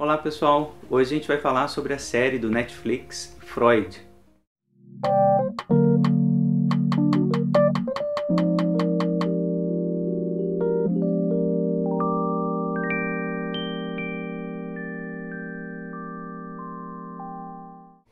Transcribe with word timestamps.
Olá 0.00 0.16
pessoal, 0.16 0.76
hoje 0.88 1.12
a 1.12 1.18
gente 1.18 1.26
vai 1.26 1.38
falar 1.38 1.66
sobre 1.66 1.92
a 1.92 1.98
série 1.98 2.38
do 2.38 2.48
Netflix 2.48 3.36
Freud. 3.40 4.00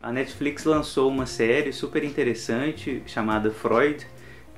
A 0.02 0.10
Netflix 0.10 0.64
lançou 0.64 1.08
uma 1.08 1.24
série 1.24 1.72
super 1.72 2.02
interessante 2.02 3.00
chamada 3.06 3.52
Freud, 3.52 4.04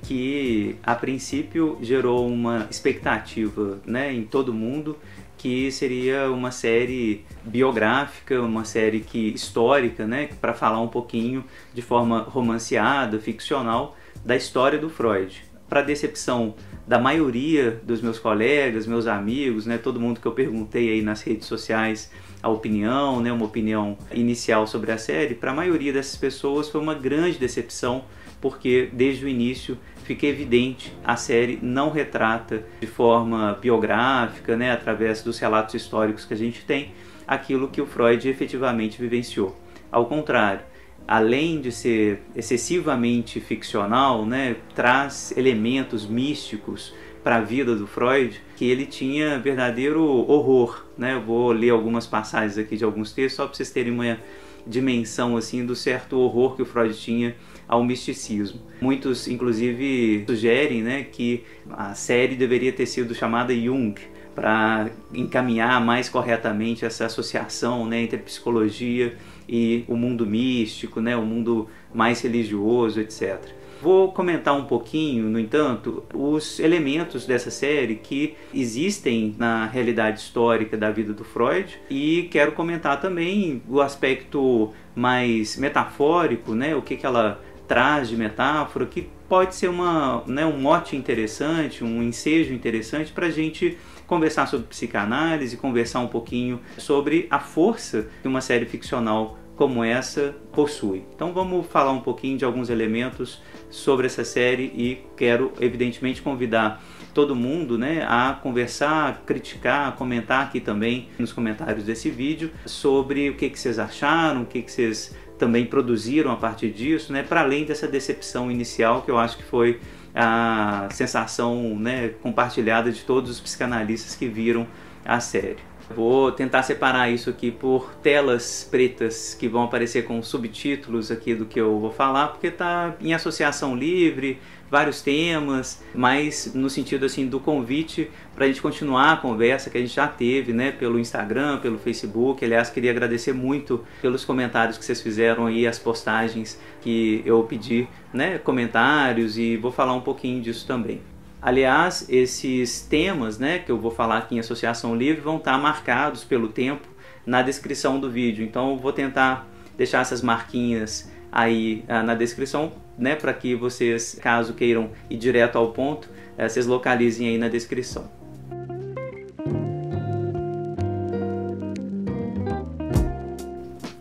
que 0.01 0.77
a 0.81 0.95
princípio 0.95 1.77
gerou 1.79 2.27
uma 2.27 2.67
expectativa 2.71 3.79
né, 3.85 4.11
em 4.11 4.23
todo 4.23 4.51
mundo 4.51 4.97
que 5.39 5.71
seria 5.71 6.29
uma 6.29 6.51
série 6.51 7.25
biográfica, 7.45 8.41
uma 8.41 8.65
série 8.65 8.99
que 8.99 9.29
histórica, 9.29 10.05
né, 10.05 10.29
para 10.39 10.53
falar 10.53 10.81
um 10.81 10.87
pouquinho 10.89 11.45
de 11.73 11.81
forma 11.81 12.19
romanceada, 12.19 13.17
ficcional 13.19 13.95
da 14.23 14.35
história 14.35 14.77
do 14.77 14.89
Freud. 14.89 15.41
Para 15.69 15.81
decepção 15.81 16.55
da 16.85 16.99
maioria 16.99 17.79
dos 17.83 18.01
meus 18.01 18.19
colegas, 18.19 18.85
meus 18.85 19.07
amigos, 19.07 19.65
né, 19.65 19.77
todo 19.77 19.97
mundo 19.97 20.19
que 20.19 20.25
eu 20.25 20.33
perguntei 20.33 20.91
aí 20.91 21.01
nas 21.01 21.21
redes 21.21 21.47
sociais 21.47 22.11
a 22.43 22.49
opinião, 22.49 23.21
né, 23.21 23.31
uma 23.31 23.45
opinião 23.45 23.97
inicial 24.11 24.67
sobre 24.67 24.91
a 24.91 24.97
série, 24.97 25.35
para 25.35 25.51
a 25.51 25.55
maioria 25.55 25.93
dessas 25.93 26.17
pessoas 26.17 26.67
foi 26.67 26.81
uma 26.81 26.95
grande 26.95 27.37
decepção, 27.37 28.03
porque 28.41 28.89
desde 28.91 29.23
o 29.23 29.27
início 29.29 29.77
fica 30.09 30.25
evidente 30.25 30.91
a 31.03 31.15
série 31.15 31.59
não 31.61 31.91
retrata 31.91 32.63
de 32.81 32.87
forma 32.87 33.55
biográfica, 33.61 34.57
né, 34.57 34.71
através 34.71 35.21
dos 35.21 35.37
relatos 35.37 35.75
históricos 35.75 36.25
que 36.25 36.33
a 36.33 36.37
gente 36.37 36.65
tem, 36.65 36.93
aquilo 37.27 37.67
que 37.67 37.79
o 37.79 37.85
Freud 37.85 38.27
efetivamente 38.27 38.99
vivenciou. 38.99 39.55
Ao 39.91 40.07
contrário, 40.07 40.61
além 41.07 41.61
de 41.61 41.71
ser 41.71 42.23
excessivamente 42.35 43.39
ficcional, 43.39 44.25
né, 44.25 44.55
traz 44.73 45.31
elementos 45.37 46.07
místicos 46.07 46.91
para 47.23 47.35
a 47.35 47.41
vida 47.41 47.75
do 47.75 47.85
Freud 47.85 48.41
que 48.55 48.65
ele 48.65 48.87
tinha 48.87 49.37
verdadeiro 49.37 50.03
horror. 50.03 50.85
Né? 50.97 51.13
Eu 51.13 51.21
vou 51.21 51.51
ler 51.51 51.69
algumas 51.69 52.07
passagens 52.07 52.57
aqui 52.57 52.75
de 52.75 52.83
alguns 52.83 53.11
textos 53.11 53.35
só 53.35 53.45
para 53.45 53.53
vocês 53.53 53.69
terem 53.69 53.93
uma 53.93 54.17
dimensão 54.65 55.37
assim 55.37 55.63
do 55.63 55.75
certo 55.75 56.17
horror 56.17 56.55
que 56.55 56.63
o 56.63 56.65
Freud 56.65 56.97
tinha 56.97 57.35
ao 57.69 57.83
misticismo. 57.83 58.59
Muitos, 58.81 59.27
inclusive, 59.27 60.25
sugerem 60.27 60.81
né, 60.81 61.03
que 61.03 61.43
a 61.69 61.93
série 61.93 62.35
deveria 62.35 62.73
ter 62.73 62.87
sido 62.87 63.13
chamada 63.13 63.55
Jung 63.55 63.93
para 64.33 64.89
encaminhar 65.13 65.79
mais 65.83 66.09
corretamente 66.09 66.83
essa 66.83 67.05
associação 67.05 67.85
né, 67.85 68.01
entre 68.01 68.17
psicologia 68.17 69.15
e 69.47 69.83
o 69.87 69.95
mundo 69.95 70.25
místico, 70.25 70.99
né, 70.99 71.15
o 71.15 71.21
mundo 71.21 71.69
mais 71.93 72.21
religioso, 72.21 72.99
etc. 72.99 73.39
Vou 73.81 74.11
comentar 74.11 74.57
um 74.57 74.65
pouquinho, 74.65 75.29
no 75.29 75.39
entanto, 75.39 76.03
os 76.13 76.59
elementos 76.59 77.25
dessa 77.25 77.49
série 77.49 77.95
que 77.95 78.35
existem 78.53 79.35
na 79.37 79.65
realidade 79.67 80.19
histórica 80.19 80.75
da 80.75 80.91
vida 80.91 81.13
do 81.13 81.23
Freud 81.23 81.79
e 81.89 82.27
quero 82.29 82.51
comentar 82.51 82.99
também 82.99 83.61
o 83.69 83.79
aspecto 83.79 84.73
mais 84.93 85.55
metafórico, 85.55 86.53
né, 86.53 86.75
o 86.75 86.81
que, 86.81 86.97
que 86.97 87.05
ela 87.05 87.41
traz 87.69 88.09
de 88.09 88.17
metáfora, 88.17 88.87
que 88.87 89.07
pode 89.29 89.53
ser 89.53 89.69
uma, 89.69 90.23
né, 90.25 90.43
um 90.43 90.59
mote 90.59 90.95
interessante, 90.95 91.83
um 91.83 92.01
ensejo 92.01 92.51
interessante 92.51 93.11
para 93.11 93.27
a 93.27 93.29
gente 93.29 93.77
conversar 94.07 94.47
sobre 94.47 94.65
psicanálise, 94.65 95.55
conversar 95.55 95.99
um 95.99 96.07
pouquinho 96.07 96.59
sobre 96.79 97.27
a 97.29 97.39
força 97.39 98.07
que 98.23 98.27
uma 98.27 98.41
série 98.41 98.65
ficcional 98.65 99.37
como 99.55 99.83
essa 99.83 100.35
possui. 100.51 101.03
Então 101.13 101.31
vamos 101.31 101.67
falar 101.67 101.91
um 101.91 101.99
pouquinho 101.99 102.37
de 102.37 102.45
alguns 102.45 102.69
elementos 102.69 103.39
sobre 103.69 104.07
essa 104.07 104.23
série 104.23 104.63
e 104.63 105.03
quero 105.15 105.51
evidentemente 105.59 106.21
convidar 106.23 106.81
todo 107.13 107.35
mundo 107.35 107.77
né, 107.77 108.03
a 108.07 108.39
conversar, 108.41 109.23
criticar, 109.25 109.95
comentar 109.95 110.45
aqui 110.45 110.59
também 110.59 111.09
nos 111.19 111.31
comentários 111.31 111.83
desse 111.83 112.09
vídeo 112.09 112.51
sobre 112.65 113.29
o 113.29 113.35
que, 113.35 113.49
que 113.49 113.59
vocês 113.59 113.77
acharam, 113.77 114.43
o 114.43 114.45
que, 114.45 114.61
que 114.61 114.71
vocês 114.71 115.15
também 115.39 115.65
produziram 115.65 116.31
a 116.31 116.35
partir 116.35 116.69
disso, 116.69 117.11
né, 117.11 117.23
para 117.23 117.41
além 117.41 117.65
dessa 117.65 117.87
decepção 117.87 118.51
inicial 118.51 119.01
que 119.01 119.09
eu 119.09 119.17
acho 119.17 119.37
que 119.37 119.43
foi 119.43 119.79
a 120.13 120.89
sensação 120.91 121.75
né, 121.79 122.09
compartilhada 122.21 122.91
de 122.91 123.01
todos 123.01 123.31
os 123.31 123.39
psicanalistas 123.39 124.15
que 124.15 124.27
viram 124.27 124.67
a 125.05 125.19
série. 125.19 125.57
Vou 125.95 126.31
tentar 126.31 126.61
separar 126.61 127.09
isso 127.09 127.29
aqui 127.29 127.51
por 127.51 127.95
telas 127.95 128.67
pretas 128.69 129.33
que 129.33 129.47
vão 129.47 129.63
aparecer 129.63 130.05
com 130.05 130.21
subtítulos 130.21 131.09
aqui 131.09 131.33
do 131.33 131.45
que 131.45 131.59
eu 131.59 131.79
vou 131.79 131.91
falar, 131.91 132.27
porque 132.27 132.47
está 132.47 132.95
em 133.01 133.13
associação 133.13 133.75
livre, 133.75 134.39
vários 134.69 135.01
temas, 135.01 135.83
mas 135.93 136.53
no 136.53 136.69
sentido 136.69 137.05
assim 137.05 137.25
do 137.27 137.39
convite 137.39 138.09
para 138.35 138.45
a 138.45 138.47
gente 138.47 138.61
continuar 138.61 139.13
a 139.13 139.17
conversa 139.17 139.69
que 139.69 139.77
a 139.77 139.81
gente 139.81 139.95
já 139.95 140.07
teve, 140.07 140.53
né, 140.53 140.71
pelo 140.71 140.99
Instagram, 140.99 141.57
pelo 141.57 141.79
Facebook. 141.79 142.45
Aliás, 142.45 142.69
queria 142.69 142.91
agradecer 142.91 143.33
muito 143.33 143.83
pelos 144.01 144.23
comentários 144.23 144.77
que 144.77 144.85
vocês 144.85 145.01
fizeram 145.01 145.47
aí, 145.47 145.65
as 145.65 145.79
postagens 145.79 146.59
que 146.81 147.23
eu 147.25 147.43
pedi, 147.43 147.87
né, 148.13 148.37
comentários 148.37 149.37
e 149.37 149.57
vou 149.57 149.71
falar 149.71 149.93
um 149.93 150.01
pouquinho 150.01 150.41
disso 150.41 150.67
também. 150.67 151.01
Aliás, 151.41 152.05
esses 152.09 152.81
temas 152.81 153.39
né, 153.39 153.59
que 153.59 153.71
eu 153.71 153.77
vou 153.77 153.91
falar 153.91 154.17
aqui 154.17 154.35
em 154.35 154.39
Associação 154.39 154.93
Livre 154.93 155.21
vão 155.21 155.37
estar 155.37 155.57
marcados 155.57 156.23
pelo 156.23 156.49
tempo 156.49 156.87
na 157.25 157.41
descrição 157.41 157.97
do 157.97 158.09
vídeo. 158.09 158.43
Então, 158.43 158.77
vou 158.77 158.91
tentar 158.91 159.47
deixar 159.77 160.01
essas 160.01 160.21
marquinhas 160.21 161.09
aí 161.31 161.85
ah, 161.87 162.03
na 162.03 162.13
descrição, 162.13 162.73
né, 162.97 163.15
para 163.15 163.33
que 163.33 163.55
vocês, 163.55 164.19
caso 164.21 164.53
queiram 164.53 164.89
ir 165.09 165.17
direto 165.17 165.57
ao 165.57 165.71
ponto, 165.71 166.09
eh, 166.37 166.49
vocês 166.49 166.65
localizem 166.65 167.29
aí 167.29 167.37
na 167.37 167.47
descrição. 167.47 168.11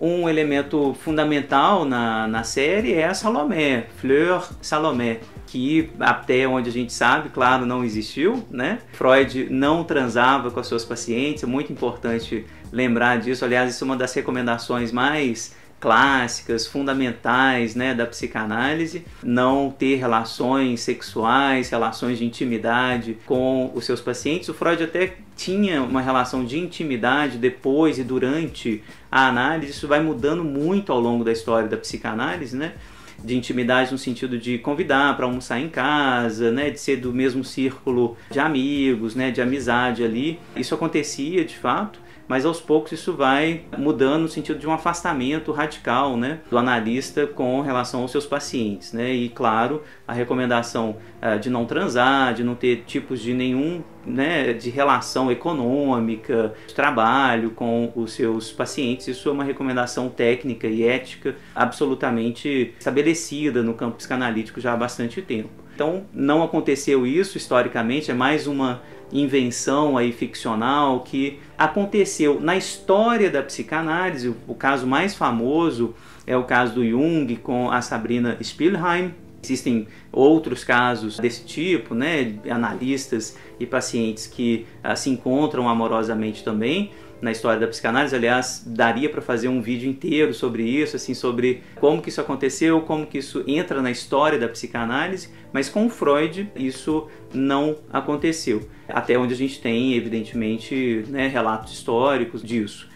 Um 0.00 0.28
elemento 0.28 0.94
fundamental 0.94 1.84
na, 1.84 2.26
na 2.26 2.42
série 2.42 2.94
é 2.94 3.06
a 3.06 3.14
Salomé, 3.14 3.86
Fleur 3.98 4.48
Salomé, 4.60 5.20
que 5.50 5.90
até 5.98 6.46
onde 6.46 6.68
a 6.68 6.72
gente 6.72 6.92
sabe, 6.92 7.30
claro, 7.30 7.64
não 7.64 7.82
existiu, 7.82 8.44
né? 8.50 8.80
Freud 8.92 9.48
não 9.50 9.82
transava 9.82 10.50
com 10.50 10.60
as 10.60 10.66
suas 10.66 10.84
pacientes, 10.84 11.42
é 11.42 11.46
muito 11.46 11.72
importante 11.72 12.44
lembrar 12.70 13.18
disso. 13.18 13.44
Aliás, 13.44 13.74
isso 13.74 13.82
é 13.82 13.86
uma 13.86 13.96
das 13.96 14.12
recomendações 14.12 14.92
mais 14.92 15.56
clássicas, 15.80 16.66
fundamentais 16.66 17.74
né, 17.74 17.94
da 17.94 18.04
psicanálise, 18.04 19.04
não 19.22 19.70
ter 19.70 19.94
relações 19.96 20.80
sexuais, 20.80 21.70
relações 21.70 22.18
de 22.18 22.24
intimidade 22.24 23.16
com 23.24 23.70
os 23.74 23.86
seus 23.86 24.00
pacientes. 24.00 24.48
O 24.48 24.54
Freud 24.54 24.82
até 24.82 25.14
tinha 25.36 25.82
uma 25.82 26.00
relação 26.00 26.44
de 26.44 26.58
intimidade 26.58 27.38
depois 27.38 27.98
e 27.98 28.04
durante 28.04 28.82
a 29.10 29.28
análise, 29.28 29.70
isso 29.70 29.86
vai 29.86 30.00
mudando 30.00 30.44
muito 30.44 30.92
ao 30.92 31.00
longo 31.00 31.24
da 31.24 31.32
história 31.32 31.68
da 31.68 31.76
psicanálise, 31.76 32.56
né? 32.56 32.74
De 33.22 33.36
intimidade 33.36 33.92
no 33.92 33.98
sentido 33.98 34.38
de 34.38 34.58
convidar 34.58 35.16
para 35.16 35.26
almoçar 35.26 35.60
em 35.60 35.68
casa, 35.68 36.50
né, 36.50 36.70
de 36.70 36.78
ser 36.78 36.96
do 36.96 37.12
mesmo 37.12 37.44
círculo 37.44 38.16
de 38.30 38.38
amigos, 38.38 39.14
né, 39.14 39.30
de 39.30 39.40
amizade 39.40 40.04
ali. 40.04 40.38
Isso 40.56 40.74
acontecia 40.74 41.44
de 41.44 41.56
fato, 41.56 42.00
mas 42.28 42.44
aos 42.44 42.60
poucos 42.60 42.92
isso 42.92 43.14
vai 43.14 43.62
mudando 43.76 44.22
no 44.22 44.28
sentido 44.28 44.58
de 44.58 44.68
um 44.68 44.72
afastamento 44.72 45.50
radical 45.50 46.16
né, 46.16 46.40
do 46.50 46.58
analista 46.58 47.26
com 47.26 47.62
relação 47.62 48.02
aos 48.02 48.12
seus 48.12 48.26
pacientes. 48.26 48.92
Né? 48.92 49.12
E, 49.12 49.28
claro, 49.30 49.82
a 50.06 50.12
recomendação 50.12 50.96
uh, 51.22 51.38
de 51.38 51.48
não 51.48 51.64
transar, 51.64 52.34
de 52.34 52.44
não 52.44 52.54
ter 52.54 52.84
tipos 52.86 53.20
de 53.20 53.32
nenhum 53.32 53.82
né, 54.04 54.52
de 54.52 54.70
relação 54.70 55.30
econômica, 55.32 56.54
de 56.66 56.74
trabalho 56.74 57.50
com 57.50 57.90
os 57.96 58.12
seus 58.12 58.52
pacientes, 58.52 59.08
isso 59.08 59.28
é 59.28 59.32
uma 59.32 59.44
recomendação 59.44 60.08
técnica 60.08 60.66
e 60.66 60.84
ética 60.84 61.36
absolutamente 61.54 62.74
estabelecida 62.78 63.62
no 63.62 63.74
campo 63.74 63.96
psicanalítico 63.96 64.60
já 64.60 64.72
há 64.72 64.76
bastante 64.76 65.22
tempo. 65.22 65.50
Então, 65.74 66.06
não 66.12 66.42
aconteceu 66.42 67.06
isso 67.06 67.36
historicamente, 67.38 68.10
é 68.10 68.14
mais 68.14 68.48
uma 68.48 68.82
invenção 69.12 69.96
aí 69.96 70.12
ficcional 70.12 71.00
que 71.00 71.38
aconteceu 71.56 72.40
na 72.40 72.56
história 72.56 73.30
da 73.30 73.42
psicanálise. 73.42 74.34
O 74.46 74.54
caso 74.54 74.86
mais 74.86 75.14
famoso 75.14 75.94
é 76.26 76.36
o 76.36 76.44
caso 76.44 76.74
do 76.74 76.86
Jung 76.86 77.36
com 77.36 77.70
a 77.70 77.80
Sabrina 77.80 78.36
Spielheim. 78.42 79.14
Existem 79.42 79.86
outros 80.12 80.64
casos 80.64 81.18
desse 81.18 81.44
tipo, 81.44 81.94
né, 81.94 82.34
analistas 82.50 83.36
e 83.58 83.64
pacientes 83.64 84.26
que 84.26 84.66
uh, 84.84 84.96
se 84.96 85.10
encontram 85.10 85.68
amorosamente 85.68 86.42
também 86.42 86.90
na 87.20 87.30
história 87.30 87.60
da 87.60 87.66
psicanálise. 87.66 88.14
Aliás, 88.14 88.62
daria 88.66 89.08
para 89.08 89.20
fazer 89.20 89.48
um 89.48 89.60
vídeo 89.60 89.88
inteiro 89.88 90.32
sobre 90.32 90.62
isso, 90.62 90.96
assim, 90.96 91.14
sobre 91.14 91.62
como 91.76 92.00
que 92.02 92.08
isso 92.08 92.20
aconteceu, 92.20 92.80
como 92.82 93.06
que 93.06 93.18
isso 93.18 93.44
entra 93.46 93.82
na 93.82 93.90
história 93.90 94.38
da 94.38 94.48
psicanálise, 94.48 95.30
mas 95.52 95.68
com 95.68 95.88
Freud 95.88 96.50
isso 96.56 97.08
não 97.32 97.76
aconteceu. 97.92 98.68
Até 98.88 99.18
onde 99.18 99.34
a 99.34 99.36
gente 99.36 99.60
tem, 99.60 99.94
evidentemente, 99.94 101.04
né, 101.08 101.28
relatos 101.28 101.72
históricos 101.72 102.42
disso. 102.42 102.88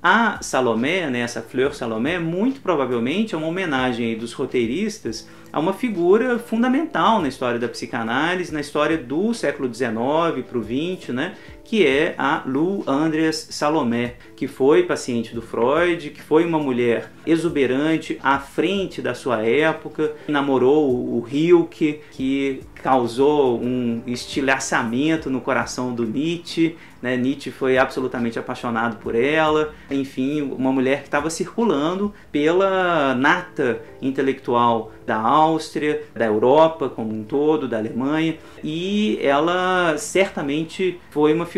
A 0.00 0.40
Salomé, 0.40 1.10
né, 1.10 1.20
essa 1.20 1.42
Fleur 1.42 1.74
Salomé, 1.74 2.20
muito 2.20 2.60
provavelmente 2.60 3.34
é 3.34 3.38
uma 3.38 3.48
homenagem 3.48 4.16
dos 4.16 4.32
roteiristas 4.32 5.28
a 5.52 5.58
uma 5.58 5.72
figura 5.72 6.38
fundamental 6.38 7.20
na 7.20 7.26
história 7.26 7.58
da 7.58 7.68
psicanálise, 7.68 8.52
na 8.52 8.60
história 8.60 8.96
do 8.96 9.34
século 9.34 9.72
XIX 9.72 9.98
para 10.48 10.58
o 10.58 10.62
XX, 10.62 11.08
né, 11.08 11.34
que 11.68 11.86
é 11.86 12.14
a 12.16 12.42
Lou 12.46 12.82
Andreas 12.86 13.48
Salomé, 13.50 14.14
que 14.34 14.48
foi 14.48 14.84
paciente 14.84 15.34
do 15.34 15.42
Freud, 15.42 16.08
que 16.08 16.22
foi 16.22 16.46
uma 16.46 16.58
mulher 16.58 17.12
exuberante 17.26 18.18
à 18.22 18.38
frente 18.38 19.02
da 19.02 19.12
sua 19.12 19.42
época, 19.42 20.14
namorou 20.26 20.90
o 20.90 21.28
Hilke, 21.30 22.00
que 22.12 22.62
causou 22.82 23.60
um 23.60 24.02
estilhaçamento 24.06 25.28
no 25.28 25.42
coração 25.42 25.94
do 25.94 26.06
Nietzsche, 26.06 26.74
né? 27.02 27.16
Nietzsche 27.16 27.50
foi 27.50 27.78
absolutamente 27.78 28.38
apaixonado 28.38 28.96
por 28.96 29.14
ela, 29.14 29.72
enfim, 29.90 30.42
uma 30.42 30.72
mulher 30.72 31.00
que 31.00 31.06
estava 31.06 31.30
circulando 31.30 32.12
pela 32.32 33.14
nata 33.14 33.80
intelectual 34.00 34.92
da 35.06 35.16
Áustria, 35.16 36.02
da 36.14 36.26
Europa 36.26 36.88
como 36.88 37.14
um 37.14 37.24
todo, 37.24 37.68
da 37.68 37.78
Alemanha, 37.78 38.36
e 38.62 39.18
ela 39.22 39.96
certamente 39.96 41.00
foi 41.10 41.32
uma 41.32 41.46
figura 41.46 41.57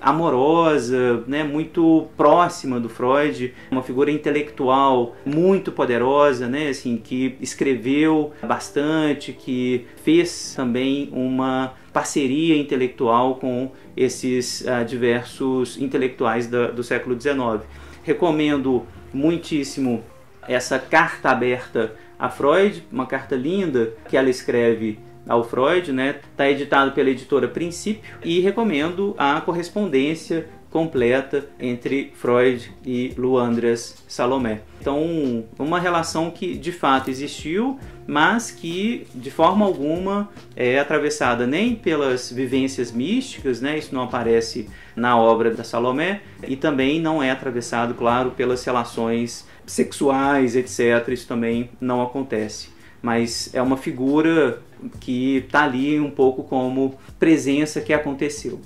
amorosa, 0.00 1.24
né, 1.26 1.44
muito 1.44 2.08
próxima 2.16 2.78
do 2.78 2.88
Freud, 2.88 3.54
uma 3.70 3.82
figura 3.82 4.10
intelectual 4.10 5.16
muito 5.24 5.72
poderosa, 5.72 6.48
né, 6.48 6.68
assim, 6.68 6.96
que 6.96 7.36
escreveu 7.40 8.32
bastante, 8.42 9.32
que 9.32 9.86
fez 10.02 10.54
também 10.54 11.08
uma 11.12 11.74
parceria 11.92 12.56
intelectual 12.56 13.36
com 13.36 13.72
esses 13.96 14.62
uh, 14.62 14.84
diversos 14.84 15.80
intelectuais 15.80 16.46
da, 16.46 16.68
do 16.70 16.82
século 16.82 17.20
XIX. 17.20 17.66
Recomendo 18.02 18.86
muitíssimo 19.12 20.02
essa 20.48 20.78
carta 20.78 21.30
aberta 21.30 21.94
a 22.18 22.28
Freud, 22.28 22.86
uma 22.92 23.06
carta 23.06 23.34
linda 23.34 23.94
que 24.08 24.16
ela 24.16 24.28
escreve 24.28 24.98
ao 25.26 25.44
Freud, 25.44 25.92
né? 25.92 26.20
Está 26.30 26.50
editado 26.50 26.92
pela 26.92 27.10
editora 27.10 27.48
Princípio 27.48 28.02
e 28.24 28.40
recomendo 28.40 29.14
a 29.18 29.40
correspondência 29.40 30.46
completa 30.70 31.48
entre 31.58 32.12
Freud 32.14 32.72
e 32.86 33.12
Luandras 33.16 34.04
Salomé. 34.06 34.60
Então, 34.80 35.44
uma 35.58 35.80
relação 35.80 36.30
que 36.30 36.56
de 36.56 36.70
fato 36.72 37.10
existiu, 37.10 37.78
mas 38.06 38.50
que 38.50 39.06
de 39.14 39.30
forma 39.30 39.64
alguma 39.66 40.28
é 40.54 40.78
atravessada 40.78 41.46
nem 41.46 41.74
pelas 41.74 42.30
vivências 42.30 42.92
místicas, 42.92 43.60
né? 43.60 43.78
Isso 43.78 43.94
não 43.94 44.02
aparece 44.02 44.70
na 44.94 45.18
obra 45.18 45.50
da 45.50 45.64
Salomé 45.64 46.22
e 46.46 46.56
também 46.56 47.00
não 47.00 47.22
é 47.22 47.30
atravessado, 47.30 47.94
claro, 47.94 48.30
pelas 48.30 48.64
relações 48.64 49.46
sexuais, 49.66 50.56
etc. 50.56 51.08
Isso 51.08 51.26
também 51.26 51.70
não 51.80 52.00
acontece. 52.00 52.79
Mas 53.02 53.50
é 53.54 53.62
uma 53.62 53.76
figura 53.76 54.62
que 55.00 55.38
está 55.38 55.64
ali 55.64 55.98
um 56.00 56.10
pouco 56.10 56.42
como 56.44 56.94
presença 57.18 57.80
que 57.80 57.92
aconteceu. 57.92 58.60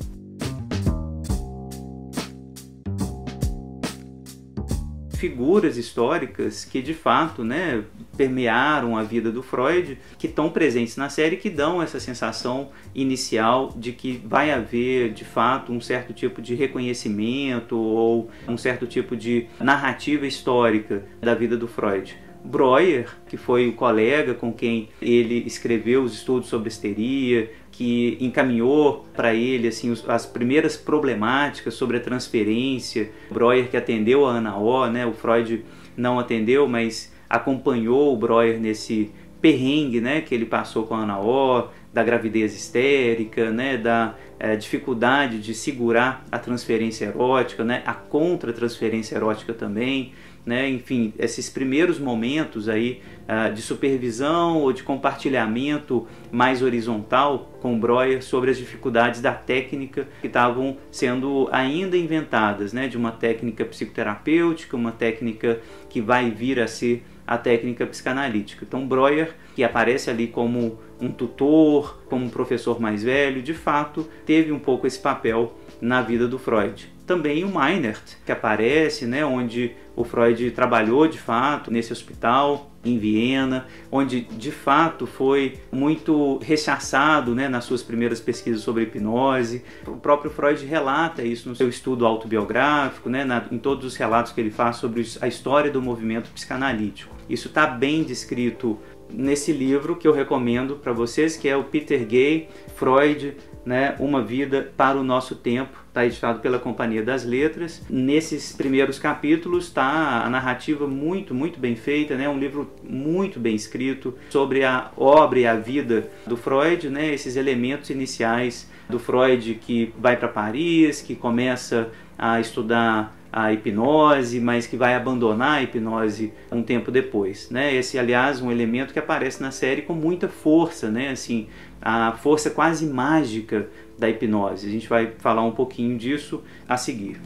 figuras 5.24 5.78
históricas 5.78 6.66
que 6.66 6.82
de 6.82 6.92
fato 6.92 7.42
né, 7.42 7.82
permearam 8.14 8.94
a 8.94 9.02
vida 9.02 9.32
do 9.32 9.42
Freud, 9.42 9.98
que 10.18 10.26
estão 10.26 10.50
presentes 10.50 10.98
na 10.98 11.08
série, 11.08 11.38
que 11.38 11.48
dão 11.48 11.82
essa 11.82 11.98
sensação 11.98 12.68
inicial 12.94 13.72
de 13.74 13.92
que 13.92 14.20
vai 14.22 14.52
haver 14.52 15.14
de 15.14 15.24
fato 15.24 15.72
um 15.72 15.80
certo 15.80 16.12
tipo 16.12 16.42
de 16.42 16.54
reconhecimento 16.54 17.74
ou 17.74 18.30
um 18.46 18.58
certo 18.58 18.86
tipo 18.86 19.16
de 19.16 19.46
narrativa 19.58 20.26
histórica 20.26 21.06
da 21.22 21.34
vida 21.34 21.56
do 21.56 21.66
Freud. 21.66 22.23
Breuer, 22.44 23.08
que 23.26 23.38
foi 23.38 23.68
o 23.68 23.72
colega 23.72 24.34
com 24.34 24.52
quem 24.52 24.90
ele 25.00 25.42
escreveu 25.46 26.02
os 26.02 26.12
estudos 26.12 26.48
sobre 26.48 26.68
histeria, 26.68 27.50
que 27.72 28.18
encaminhou 28.20 29.06
para 29.14 29.34
ele 29.34 29.66
assim 29.66 29.92
as 30.06 30.26
primeiras 30.26 30.76
problemáticas 30.76 31.74
sobre 31.74 31.96
a 31.96 32.00
transferência. 32.00 33.10
Breuer 33.30 33.68
que 33.68 33.76
atendeu 33.76 34.26
a 34.26 34.32
Ana 34.32 34.58
O, 34.58 34.86
né? 34.86 35.06
O 35.06 35.12
Freud 35.12 35.64
não 35.96 36.18
atendeu, 36.18 36.68
mas 36.68 37.12
acompanhou 37.28 38.12
o 38.12 38.16
Breuer 38.16 38.60
nesse 38.60 39.10
perrengue, 39.40 40.00
né, 40.00 40.22
que 40.22 40.34
ele 40.34 40.46
passou 40.46 40.84
com 40.84 40.94
a 40.94 41.00
Ana 41.00 41.20
O, 41.20 41.68
da 41.92 42.02
gravidez 42.02 42.54
histérica, 42.54 43.50
né, 43.50 43.76
da 43.76 44.14
é, 44.38 44.56
dificuldade 44.56 45.38
de 45.38 45.52
segurar 45.52 46.24
a 46.32 46.38
transferência 46.38 47.04
erótica, 47.04 47.62
né, 47.62 47.82
a 47.84 47.92
contra-transferência 47.92 49.16
erótica 49.16 49.52
também 49.52 50.12
né? 50.44 50.68
enfim, 50.68 51.12
esses 51.18 51.48
primeiros 51.48 51.98
momentos 51.98 52.68
aí 52.68 53.00
uh, 53.22 53.52
de 53.52 53.62
supervisão 53.62 54.58
ou 54.58 54.72
de 54.72 54.82
compartilhamento 54.82 56.06
mais 56.30 56.62
horizontal 56.62 57.50
com 57.60 57.78
Breuer 57.78 58.22
sobre 58.22 58.50
as 58.50 58.58
dificuldades 58.58 59.20
da 59.20 59.32
técnica 59.32 60.06
que 60.20 60.26
estavam 60.26 60.76
sendo 60.90 61.48
ainda 61.50 61.96
inventadas, 61.96 62.72
né? 62.72 62.88
de 62.88 62.96
uma 62.96 63.12
técnica 63.12 63.64
psicoterapêutica, 63.64 64.76
uma 64.76 64.92
técnica 64.92 65.60
que 65.88 66.00
vai 66.00 66.30
vir 66.30 66.60
a 66.60 66.66
ser 66.66 67.02
a 67.26 67.38
técnica 67.38 67.86
psicanalítica. 67.86 68.64
Então 68.66 68.86
Breuer, 68.86 69.34
que 69.54 69.64
aparece 69.64 70.10
ali 70.10 70.26
como 70.26 70.78
um 71.00 71.10
tutor, 71.10 72.02
como 72.08 72.26
um 72.26 72.30
professor 72.30 72.80
mais 72.80 73.02
velho, 73.02 73.42
de 73.42 73.54
fato 73.54 74.06
teve 74.26 74.52
um 74.52 74.58
pouco 74.58 74.86
esse 74.86 74.98
papel 74.98 75.54
na 75.80 76.02
vida 76.02 76.28
do 76.28 76.38
Freud. 76.38 76.92
Também 77.06 77.44
o 77.44 77.48
Meinert, 77.48 78.16
que 78.24 78.32
aparece, 78.32 79.06
né, 79.06 79.24
onde 79.24 79.72
o 79.96 80.04
Freud 80.04 80.50
trabalhou 80.50 81.06
de 81.06 81.18
fato 81.18 81.70
nesse 81.70 81.92
hospital 81.92 82.70
em 82.84 82.98
Viena, 82.98 83.66
onde 83.90 84.22
de 84.22 84.50
fato 84.50 85.06
foi 85.06 85.58
muito 85.72 86.38
rechaçado 86.38 87.34
né, 87.34 87.48
nas 87.48 87.64
suas 87.64 87.82
primeiras 87.82 88.20
pesquisas 88.20 88.62
sobre 88.62 88.82
hipnose. 88.82 89.64
O 89.86 89.96
próprio 89.96 90.30
Freud 90.30 90.64
relata 90.66 91.22
isso 91.22 91.48
no 91.48 91.56
seu 91.56 91.68
estudo 91.68 92.06
autobiográfico, 92.06 93.08
né, 93.08 93.24
na, 93.24 93.44
em 93.50 93.58
todos 93.58 93.84
os 93.86 93.96
relatos 93.96 94.32
que 94.32 94.40
ele 94.40 94.50
faz 94.50 94.76
sobre 94.76 95.06
a 95.20 95.26
história 95.26 95.70
do 95.70 95.80
movimento 95.80 96.30
psicanalítico. 96.30 97.14
Isso 97.28 97.48
está 97.48 97.66
bem 97.66 98.02
descrito 98.02 98.78
nesse 99.08 99.52
livro 99.52 99.96
que 99.96 100.06
eu 100.06 100.12
recomendo 100.12 100.76
para 100.76 100.92
vocês, 100.92 101.36
que 101.36 101.48
é 101.48 101.56
o 101.56 101.64
Peter 101.64 102.04
Gay, 102.04 102.48
Freud, 102.74 103.36
né, 103.64 103.94
Uma 103.98 104.22
Vida 104.22 104.72
para 104.76 104.98
o 104.98 105.04
Nosso 105.04 105.34
Tempo, 105.34 105.78
está 105.88 106.04
editado 106.04 106.40
pela 106.40 106.58
Companhia 106.58 107.02
das 107.02 107.24
Letras. 107.24 107.82
Nesses 107.88 108.52
primeiros 108.52 108.98
capítulos 108.98 109.64
está 109.64 110.24
a 110.24 110.30
narrativa 110.30 110.86
muito, 110.86 111.34
muito 111.34 111.58
bem 111.58 111.76
feita, 111.76 112.16
né, 112.16 112.28
um 112.28 112.38
livro 112.38 112.70
muito 112.82 113.38
bem 113.38 113.54
escrito 113.54 114.14
sobre 114.30 114.64
a 114.64 114.90
obra 114.96 115.38
e 115.38 115.46
a 115.46 115.54
vida 115.54 116.08
do 116.26 116.36
Freud, 116.36 116.88
né, 116.90 117.12
esses 117.12 117.36
elementos 117.36 117.90
iniciais 117.90 118.70
do 118.88 118.98
Freud 118.98 119.54
que 119.54 119.92
vai 119.98 120.16
para 120.16 120.28
Paris, 120.28 121.00
que 121.00 121.14
começa 121.14 121.90
a 122.18 122.40
estudar 122.40 123.16
a 123.36 123.52
hipnose, 123.52 124.38
mas 124.38 124.64
que 124.64 124.76
vai 124.76 124.94
abandonar 124.94 125.58
a 125.58 125.62
hipnose 125.62 126.32
um 126.52 126.62
tempo 126.62 126.92
depois, 126.92 127.50
né? 127.50 127.74
Esse, 127.74 127.98
aliás, 127.98 128.40
um 128.40 128.52
elemento 128.52 128.92
que 128.92 128.98
aparece 129.00 129.42
na 129.42 129.50
série 129.50 129.82
com 129.82 129.92
muita 129.92 130.28
força, 130.28 130.88
né? 130.88 131.08
Assim, 131.10 131.48
a 131.84 132.12
força 132.12 132.48
quase 132.48 132.86
mágica 132.86 133.68
da 133.98 134.08
hipnose. 134.08 134.66
A 134.66 134.70
gente 134.70 134.88
vai 134.88 135.12
falar 135.18 135.42
um 135.42 135.52
pouquinho 135.52 135.98
disso 135.98 136.42
a 136.66 136.78
seguir. 136.78 137.20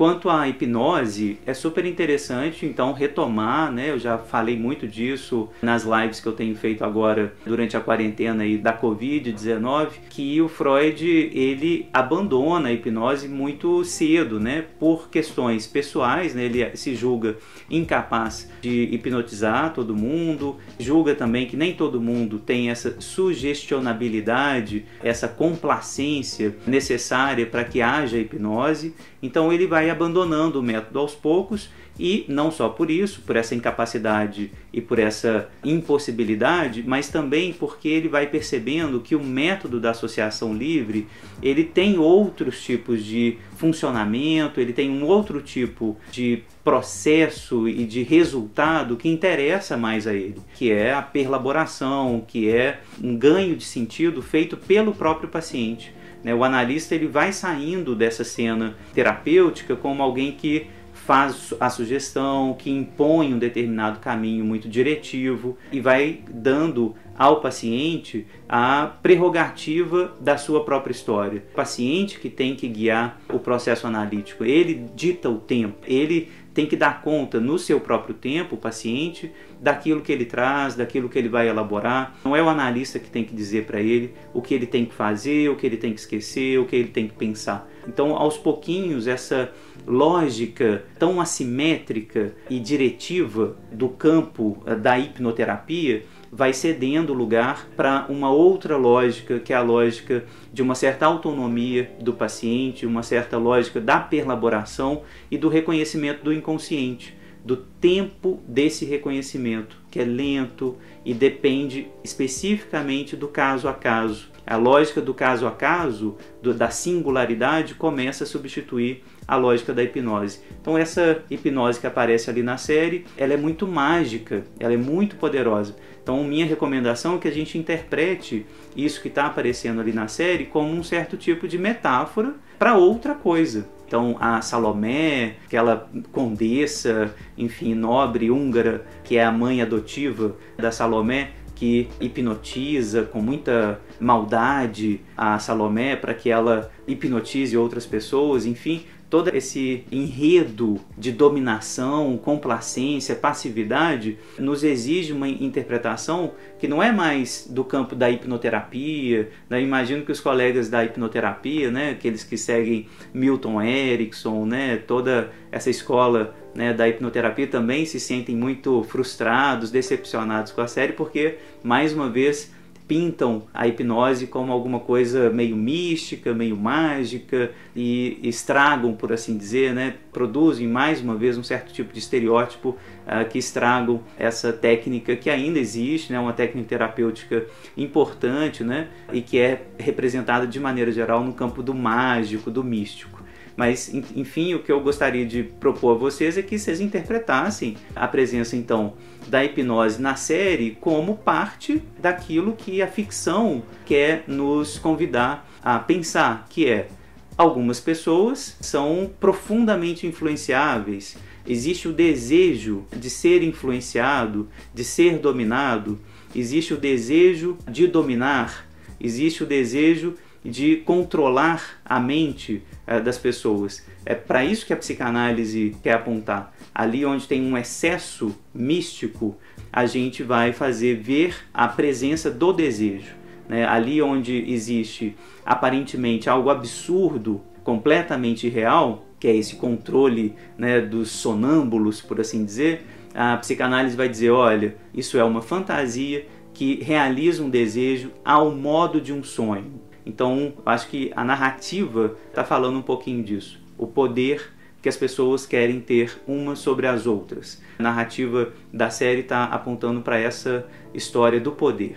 Quanto 0.00 0.30
à 0.30 0.48
hipnose, 0.48 1.36
é 1.44 1.52
super 1.52 1.84
interessante 1.84 2.64
então 2.64 2.94
retomar, 2.94 3.70
né? 3.70 3.90
Eu 3.90 3.98
já 3.98 4.16
falei 4.16 4.58
muito 4.58 4.88
disso 4.88 5.50
nas 5.60 5.84
lives 5.84 6.20
que 6.20 6.26
eu 6.26 6.32
tenho 6.32 6.56
feito 6.56 6.82
agora 6.82 7.34
durante 7.44 7.76
a 7.76 7.80
quarentena 7.80 8.44
aí 8.44 8.56
da 8.56 8.72
Covid-19, 8.72 9.90
que 10.08 10.40
o 10.40 10.48
Freud 10.48 11.06
ele 11.06 11.86
abandona 11.92 12.70
a 12.70 12.72
hipnose 12.72 13.28
muito 13.28 13.84
cedo, 13.84 14.40
né? 14.40 14.64
Por 14.78 15.10
questões 15.10 15.66
pessoais, 15.66 16.34
né? 16.34 16.44
Ele 16.44 16.74
se 16.76 16.94
julga 16.94 17.36
incapaz 17.68 18.50
de 18.62 18.88
hipnotizar 18.90 19.74
todo 19.74 19.94
mundo, 19.94 20.56
julga 20.78 21.14
também 21.14 21.44
que 21.44 21.58
nem 21.58 21.74
todo 21.74 22.00
mundo 22.00 22.38
tem 22.38 22.70
essa 22.70 22.98
sugestionabilidade, 23.02 24.86
essa 25.04 25.28
complacência 25.28 26.56
necessária 26.66 27.44
para 27.44 27.64
que 27.64 27.82
haja 27.82 28.16
hipnose. 28.16 28.94
Então 29.22 29.52
ele 29.52 29.66
vai 29.66 29.89
abandonando 29.90 30.60
o 30.60 30.62
método 30.62 30.98
aos 30.98 31.14
poucos 31.14 31.70
e 31.98 32.24
não 32.28 32.50
só 32.50 32.70
por 32.70 32.90
isso, 32.90 33.20
por 33.26 33.36
essa 33.36 33.54
incapacidade 33.54 34.50
e 34.72 34.80
por 34.80 34.98
essa 34.98 35.50
impossibilidade, 35.62 36.82
mas 36.86 37.08
também 37.08 37.52
porque 37.52 37.88
ele 37.88 38.08
vai 38.08 38.26
percebendo 38.26 39.00
que 39.00 39.14
o 39.14 39.22
método 39.22 39.78
da 39.78 39.90
associação 39.90 40.54
livre, 40.54 41.06
ele 41.42 41.62
tem 41.62 41.98
outros 41.98 42.64
tipos 42.64 43.04
de 43.04 43.36
funcionamento, 43.56 44.60
ele 44.60 44.72
tem 44.72 44.90
um 44.90 45.04
outro 45.04 45.42
tipo 45.42 45.94
de 46.10 46.42
processo 46.64 47.68
e 47.68 47.84
de 47.84 48.02
resultado 48.02 48.96
que 48.96 49.08
interessa 49.08 49.76
mais 49.76 50.06
a 50.06 50.14
ele, 50.14 50.40
que 50.54 50.72
é 50.72 50.94
a 50.94 51.02
perlaboração, 51.02 52.24
que 52.26 52.48
é 52.48 52.80
um 53.02 53.14
ganho 53.14 53.54
de 53.54 53.64
sentido 53.64 54.22
feito 54.22 54.56
pelo 54.56 54.94
próprio 54.94 55.28
paciente 55.28 55.99
Né? 56.22 56.34
O 56.34 56.44
analista 56.44 56.94
ele 56.94 57.06
vai 57.06 57.32
saindo 57.32 57.94
dessa 57.94 58.24
cena 58.24 58.74
terapêutica 58.94 59.76
como 59.76 60.02
alguém 60.02 60.32
que 60.32 60.66
faz 60.92 61.54
a 61.58 61.70
sugestão, 61.70 62.54
que 62.58 62.70
impõe 62.70 63.34
um 63.34 63.38
determinado 63.38 63.98
caminho 63.98 64.44
muito 64.44 64.68
diretivo 64.68 65.56
e 65.72 65.80
vai 65.80 66.20
dando 66.28 66.94
ao 67.16 67.40
paciente 67.40 68.26
a 68.48 68.92
prerrogativa 69.02 70.16
da 70.20 70.38
sua 70.38 70.64
própria 70.64 70.92
história. 70.92 71.44
O 71.52 71.54
paciente 71.54 72.18
que 72.18 72.30
tem 72.30 72.54
que 72.54 72.68
guiar 72.68 73.20
o 73.28 73.38
processo 73.38 73.86
analítico, 73.86 74.44
ele 74.44 74.86
dita 74.94 75.28
o 75.28 75.36
tempo, 75.38 75.78
ele 75.86 76.30
tem 76.52 76.66
que 76.66 76.76
dar 76.76 77.02
conta 77.02 77.38
no 77.40 77.58
seu 77.58 77.80
próprio 77.80 78.14
tempo, 78.14 78.54
o 78.54 78.58
paciente, 78.58 79.30
daquilo 79.60 80.00
que 80.00 80.10
ele 80.10 80.24
traz, 80.24 80.74
daquilo 80.74 81.08
que 81.08 81.18
ele 81.18 81.28
vai 81.28 81.48
elaborar. 81.48 82.16
Não 82.24 82.34
é 82.34 82.42
o 82.42 82.48
analista 82.48 82.98
que 82.98 83.10
tem 83.10 83.24
que 83.24 83.34
dizer 83.34 83.66
para 83.66 83.80
ele 83.80 84.14
o 84.34 84.42
que 84.42 84.54
ele 84.54 84.66
tem 84.66 84.84
que 84.84 84.94
fazer, 84.94 85.48
o 85.48 85.56
que 85.56 85.66
ele 85.66 85.76
tem 85.76 85.92
que 85.92 86.00
esquecer, 86.00 86.58
o 86.58 86.66
que 86.66 86.76
ele 86.76 86.88
tem 86.88 87.06
que 87.06 87.14
pensar. 87.14 87.68
Então, 87.86 88.16
aos 88.16 88.36
pouquinhos, 88.36 89.06
essa 89.06 89.52
lógica 89.86 90.84
tão 90.98 91.20
assimétrica 91.20 92.34
e 92.48 92.58
diretiva 92.60 93.56
do 93.72 93.88
campo 93.88 94.62
eh, 94.66 94.74
da 94.74 94.98
hipnoterapia 94.98 96.04
vai 96.32 96.52
cedendo 96.52 97.12
lugar 97.12 97.66
para 97.76 98.06
uma 98.08 98.30
outra 98.30 98.76
lógica, 98.76 99.40
que 99.40 99.52
é 99.52 99.56
a 99.56 99.62
lógica 99.62 100.24
de 100.52 100.62
uma 100.62 100.74
certa 100.74 101.06
autonomia 101.06 101.90
do 102.00 102.12
paciente, 102.12 102.86
uma 102.86 103.02
certa 103.02 103.36
lógica 103.36 103.80
da 103.80 103.98
perlaboração 103.98 105.02
e 105.30 105.36
do 105.36 105.48
reconhecimento 105.48 106.22
do 106.22 106.32
inconsciente, 106.32 107.16
do 107.44 107.56
tempo 107.56 108.40
desse 108.46 108.84
reconhecimento, 108.84 109.76
que 109.90 109.98
é 109.98 110.04
lento 110.04 110.76
e 111.04 111.12
depende 111.12 111.88
especificamente 112.04 113.16
do 113.16 113.26
caso 113.26 113.68
a 113.68 113.74
caso. 113.74 114.30
A 114.46 114.56
lógica 114.56 115.00
do 115.00 115.14
caso 115.14 115.46
a 115.46 115.52
caso, 115.52 116.16
do, 116.42 116.52
da 116.52 116.70
singularidade, 116.70 117.74
começa 117.74 118.24
a 118.24 118.26
substituir 118.26 119.04
a 119.26 119.36
lógica 119.36 119.72
da 119.72 119.82
hipnose. 119.82 120.40
Então 120.60 120.76
essa 120.76 121.22
hipnose 121.30 121.78
que 121.78 121.86
aparece 121.86 122.28
ali 122.28 122.42
na 122.42 122.56
série, 122.56 123.04
ela 123.16 123.32
é 123.32 123.36
muito 123.36 123.66
mágica, 123.66 124.42
ela 124.58 124.74
é 124.74 124.76
muito 124.76 125.14
poderosa. 125.16 125.76
Então 126.10 126.24
minha 126.24 126.44
recomendação 126.44 127.14
é 127.14 127.18
que 127.18 127.28
a 127.28 127.30
gente 127.30 127.56
interprete 127.56 128.44
isso 128.76 129.00
que 129.00 129.06
está 129.06 129.26
aparecendo 129.26 129.80
ali 129.80 129.92
na 129.92 130.08
série 130.08 130.44
como 130.44 130.68
um 130.68 130.82
certo 130.82 131.16
tipo 131.16 131.46
de 131.46 131.56
metáfora 131.56 132.34
para 132.58 132.76
outra 132.76 133.14
coisa. 133.14 133.68
Então 133.86 134.16
a 134.18 134.42
Salomé, 134.42 135.36
aquela 135.46 135.88
condessa, 136.10 137.14
enfim, 137.38 137.74
nobre 137.74 138.28
húngara, 138.28 138.84
que 139.04 139.16
é 139.18 139.24
a 139.24 139.30
mãe 139.30 139.62
adotiva 139.62 140.34
da 140.58 140.72
Salomé, 140.72 141.30
que 141.54 141.88
hipnotiza 142.00 143.04
com 143.04 143.22
muita 143.22 143.80
maldade 144.00 145.00
a 145.16 145.38
Salomé 145.38 145.94
para 145.94 146.12
que 146.12 146.28
ela 146.28 146.72
hipnotize 146.88 147.56
outras 147.56 147.86
pessoas, 147.86 148.46
enfim, 148.46 148.84
todo 149.10 149.28
esse 149.34 149.84
enredo 149.90 150.80
de 150.96 151.10
dominação, 151.10 152.16
complacência, 152.16 153.16
passividade 153.16 154.16
nos 154.38 154.62
exige 154.62 155.12
uma 155.12 155.28
interpretação 155.28 156.32
que 156.60 156.68
não 156.68 156.80
é 156.80 156.92
mais 156.92 157.48
do 157.50 157.64
campo 157.64 157.96
da 157.96 158.08
hipnoterapia. 158.08 159.28
Né? 159.48 159.60
Imagino 159.60 160.04
que 160.04 160.12
os 160.12 160.20
colegas 160.20 160.70
da 160.70 160.84
hipnoterapia, 160.84 161.72
né, 161.72 161.90
aqueles 161.90 162.22
que 162.22 162.38
seguem 162.38 162.86
Milton 163.12 163.60
Erickson, 163.60 164.46
né, 164.46 164.76
toda 164.76 165.32
essa 165.50 165.68
escola 165.68 166.34
né, 166.54 166.72
da 166.72 166.88
hipnoterapia 166.88 167.48
também 167.48 167.84
se 167.84 167.98
sentem 167.98 168.36
muito 168.36 168.84
frustrados, 168.84 169.72
decepcionados 169.72 170.52
com 170.52 170.60
a 170.60 170.68
série, 170.68 170.92
porque 170.92 171.38
mais 171.64 171.92
uma 171.92 172.08
vez 172.08 172.52
pintam 172.90 173.44
a 173.54 173.68
hipnose 173.68 174.26
como 174.26 174.50
alguma 174.50 174.80
coisa 174.80 175.30
meio 175.30 175.54
mística, 175.54 176.34
meio 176.34 176.56
mágica 176.56 177.52
e 177.76 178.18
estragam, 178.24 178.94
por 178.94 179.12
assim 179.12 179.38
dizer, 179.38 179.72
né? 179.72 179.94
produzem 180.12 180.66
mais 180.66 181.00
uma 181.00 181.14
vez 181.14 181.38
um 181.38 181.42
certo 181.44 181.72
tipo 181.72 181.92
de 181.92 182.00
estereótipo 182.00 182.70
uh, 182.70 183.28
que 183.28 183.38
estragam 183.38 184.02
essa 184.18 184.52
técnica 184.52 185.14
que 185.14 185.30
ainda 185.30 185.60
existe, 185.60 186.12
né? 186.12 186.18
uma 186.18 186.32
técnica 186.32 186.68
terapêutica 186.68 187.46
importante 187.76 188.64
né? 188.64 188.88
e 189.12 189.22
que 189.22 189.38
é 189.38 189.66
representada 189.78 190.44
de 190.44 190.58
maneira 190.58 190.90
geral 190.90 191.22
no 191.22 191.32
campo 191.32 191.62
do 191.62 191.72
mágico, 191.72 192.50
do 192.50 192.64
místico. 192.64 193.19
Mas, 193.56 193.92
enfim, 193.92 194.54
o 194.54 194.62
que 194.62 194.72
eu 194.72 194.80
gostaria 194.80 195.26
de 195.26 195.42
propor 195.42 195.96
a 195.96 195.98
vocês 195.98 196.38
é 196.38 196.42
que 196.42 196.58
vocês 196.58 196.80
interpretassem 196.80 197.76
a 197.94 198.06
presença, 198.08 198.56
então, 198.56 198.94
da 199.28 199.44
hipnose 199.44 200.00
na 200.00 200.14
série 200.14 200.76
como 200.80 201.16
parte 201.16 201.82
daquilo 201.98 202.54
que 202.54 202.80
a 202.80 202.86
ficção 202.86 203.62
quer 203.84 204.24
nos 204.26 204.78
convidar 204.78 205.48
a 205.62 205.78
pensar, 205.78 206.46
que 206.48 206.68
é 206.68 206.88
algumas 207.36 207.80
pessoas 207.80 208.56
são 208.60 209.10
profundamente 209.18 210.06
influenciáveis. 210.06 211.16
Existe 211.46 211.88
o 211.88 211.92
desejo 211.92 212.84
de 212.94 213.08
ser 213.08 213.42
influenciado, 213.42 214.48
de 214.74 214.84
ser 214.84 215.18
dominado, 215.18 215.98
existe 216.34 216.74
o 216.74 216.76
desejo 216.76 217.56
de 217.68 217.86
dominar, 217.86 218.66
existe 219.00 219.42
o 219.42 219.46
desejo 219.46 220.14
de 220.44 220.76
controlar 220.76 221.80
a 221.84 221.98
mente 221.98 222.62
é, 222.90 223.00
das 223.00 223.16
pessoas. 223.16 223.86
É 224.04 224.16
para 224.16 224.44
isso 224.44 224.66
que 224.66 224.72
a 224.72 224.76
psicanálise 224.76 225.76
quer 225.80 225.92
apontar. 225.92 226.52
Ali 226.74 227.04
onde 227.06 227.28
tem 227.28 227.40
um 227.40 227.56
excesso 227.56 228.36
místico, 228.52 229.36
a 229.72 229.86
gente 229.86 230.24
vai 230.24 230.52
fazer 230.52 230.96
ver 230.96 231.36
a 231.54 231.68
presença 231.68 232.28
do 232.32 232.52
desejo. 232.52 233.14
Né? 233.48 233.64
Ali 233.64 234.02
onde 234.02 234.44
existe 234.52 235.16
aparentemente 235.46 236.28
algo 236.28 236.50
absurdo, 236.50 237.40
completamente 237.62 238.48
real, 238.48 239.06
que 239.20 239.28
é 239.28 239.36
esse 239.36 239.54
controle 239.54 240.34
né, 240.58 240.80
dos 240.80 241.10
sonâmbulos, 241.10 242.00
por 242.00 242.20
assim 242.20 242.44
dizer, 242.44 242.84
a 243.14 243.36
psicanálise 243.36 243.96
vai 243.96 244.08
dizer: 244.08 244.30
olha, 244.30 244.74
isso 244.92 245.16
é 245.16 245.22
uma 245.22 245.42
fantasia 245.42 246.26
que 246.52 246.82
realiza 246.82 247.40
um 247.40 247.50
desejo 247.50 248.10
ao 248.24 248.50
modo 248.50 249.00
de 249.00 249.12
um 249.12 249.22
sonho. 249.22 249.89
Então, 250.04 250.54
acho 250.64 250.88
que 250.88 251.12
a 251.14 251.24
narrativa 251.24 252.16
está 252.28 252.44
falando 252.44 252.78
um 252.78 252.82
pouquinho 252.82 253.22
disso. 253.22 253.60
O 253.76 253.86
poder 253.86 254.52
que 254.82 254.88
as 254.88 254.96
pessoas 254.96 255.44
querem 255.44 255.80
ter 255.80 256.20
umas 256.26 256.58
sobre 256.58 256.86
as 256.86 257.06
outras. 257.06 257.60
A 257.78 257.82
narrativa 257.82 258.52
da 258.72 258.88
série 258.88 259.20
está 259.20 259.44
apontando 259.44 260.00
para 260.00 260.18
essa 260.18 260.66
história 260.94 261.38
do 261.38 261.52
poder. 261.52 261.96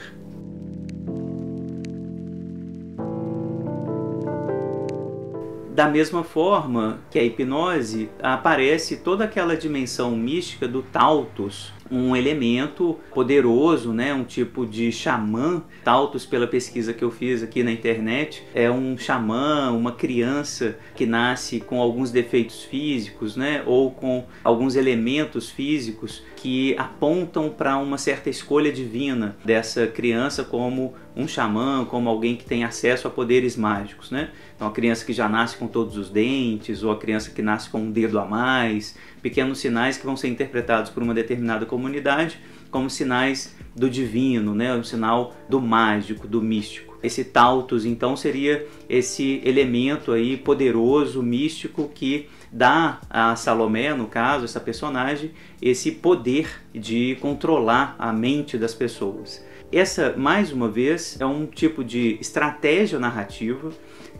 Da 5.73 5.87
mesma 5.89 6.23
forma 6.23 6.99
que 7.09 7.17
a 7.17 7.23
hipnose, 7.23 8.07
aparece 8.21 8.97
toda 8.97 9.23
aquela 9.23 9.57
dimensão 9.57 10.11
mística 10.15 10.67
do 10.67 10.83
Tautos, 10.83 11.73
um 11.89 12.15
elemento 12.15 12.99
poderoso, 13.13 13.93
né? 13.93 14.13
um 14.13 14.23
tipo 14.23 14.65
de 14.65 14.91
xamã. 14.91 15.63
Tautos, 15.83 16.25
pela 16.25 16.47
pesquisa 16.47 16.93
que 16.93 17.03
eu 17.03 17.11
fiz 17.11 17.43
aqui 17.43 17.63
na 17.63 17.71
internet, 17.71 18.43
é 18.53 18.69
um 18.69 18.97
xamã, 18.97 19.71
uma 19.71 19.91
criança 19.91 20.77
que 20.95 21.05
nasce 21.05 21.59
com 21.59 21.81
alguns 21.81 22.11
defeitos 22.11 22.63
físicos, 22.63 23.35
né? 23.35 23.63
ou 23.65 23.91
com 23.91 24.25
alguns 24.43 24.75
elementos 24.75 25.49
físicos 25.49 26.23
que 26.35 26.75
apontam 26.77 27.49
para 27.49 27.77
uma 27.77 27.97
certa 27.97 28.29
escolha 28.29 28.71
divina 28.71 29.37
dessa 29.45 29.87
criança 29.87 30.43
como 30.43 30.93
um 31.15 31.27
xamã, 31.27 31.85
como 31.85 32.09
alguém 32.09 32.35
que 32.35 32.43
tem 32.43 32.63
acesso 32.63 33.07
a 33.07 33.11
poderes 33.11 33.55
mágicos. 33.55 34.11
Né? 34.11 34.29
Então, 34.55 34.67
a 34.67 34.71
criança 34.71 35.05
que 35.05 35.13
já 35.13 35.29
nasce 35.29 35.57
com 35.57 35.67
todos 35.67 35.97
os 35.97 36.09
dentes, 36.09 36.83
ou 36.83 36.91
a 36.91 36.97
criança 36.97 37.31
que 37.31 37.41
nasce 37.41 37.69
com 37.69 37.79
um 37.79 37.91
dedo 37.91 38.19
a 38.19 38.25
mais, 38.25 38.97
pequenos 39.23 39.57
sinais 39.57 39.97
que 39.97 40.05
vão 40.05 40.17
ser 40.17 40.27
interpretados 40.27 40.91
por 40.91 41.01
uma 41.01 41.13
determinada 41.13 41.65
comunidade 41.65 42.39
como 42.69 42.89
sinais 42.89 43.55
do 43.75 43.89
divino, 43.89 44.53
né? 44.53 44.75
um 44.75 44.83
sinal 44.83 45.33
do 45.47 45.61
mágico, 45.61 46.27
do 46.27 46.41
místico. 46.41 46.97
Esse 47.01 47.23
tautos, 47.23 47.85
então, 47.85 48.15
seria 48.15 48.65
esse 48.89 49.41
elemento 49.45 50.11
aí 50.11 50.37
poderoso, 50.37 51.21
místico, 51.21 51.89
que 51.93 52.29
dá 52.51 52.99
a 53.09 53.35
Salomé, 53.35 53.93
no 53.93 54.07
caso, 54.07 54.45
essa 54.45 54.59
personagem, 54.59 55.31
esse 55.61 55.91
poder 55.91 56.61
de 56.73 57.17
controlar 57.19 57.95
a 57.99 58.11
mente 58.11 58.57
das 58.57 58.73
pessoas. 58.73 59.43
Essa, 59.71 60.13
mais 60.15 60.51
uma 60.51 60.69
vez, 60.69 61.19
é 61.19 61.25
um 61.25 61.45
tipo 61.45 61.83
de 61.83 62.17
estratégia 62.21 62.99
narrativa 62.99 63.71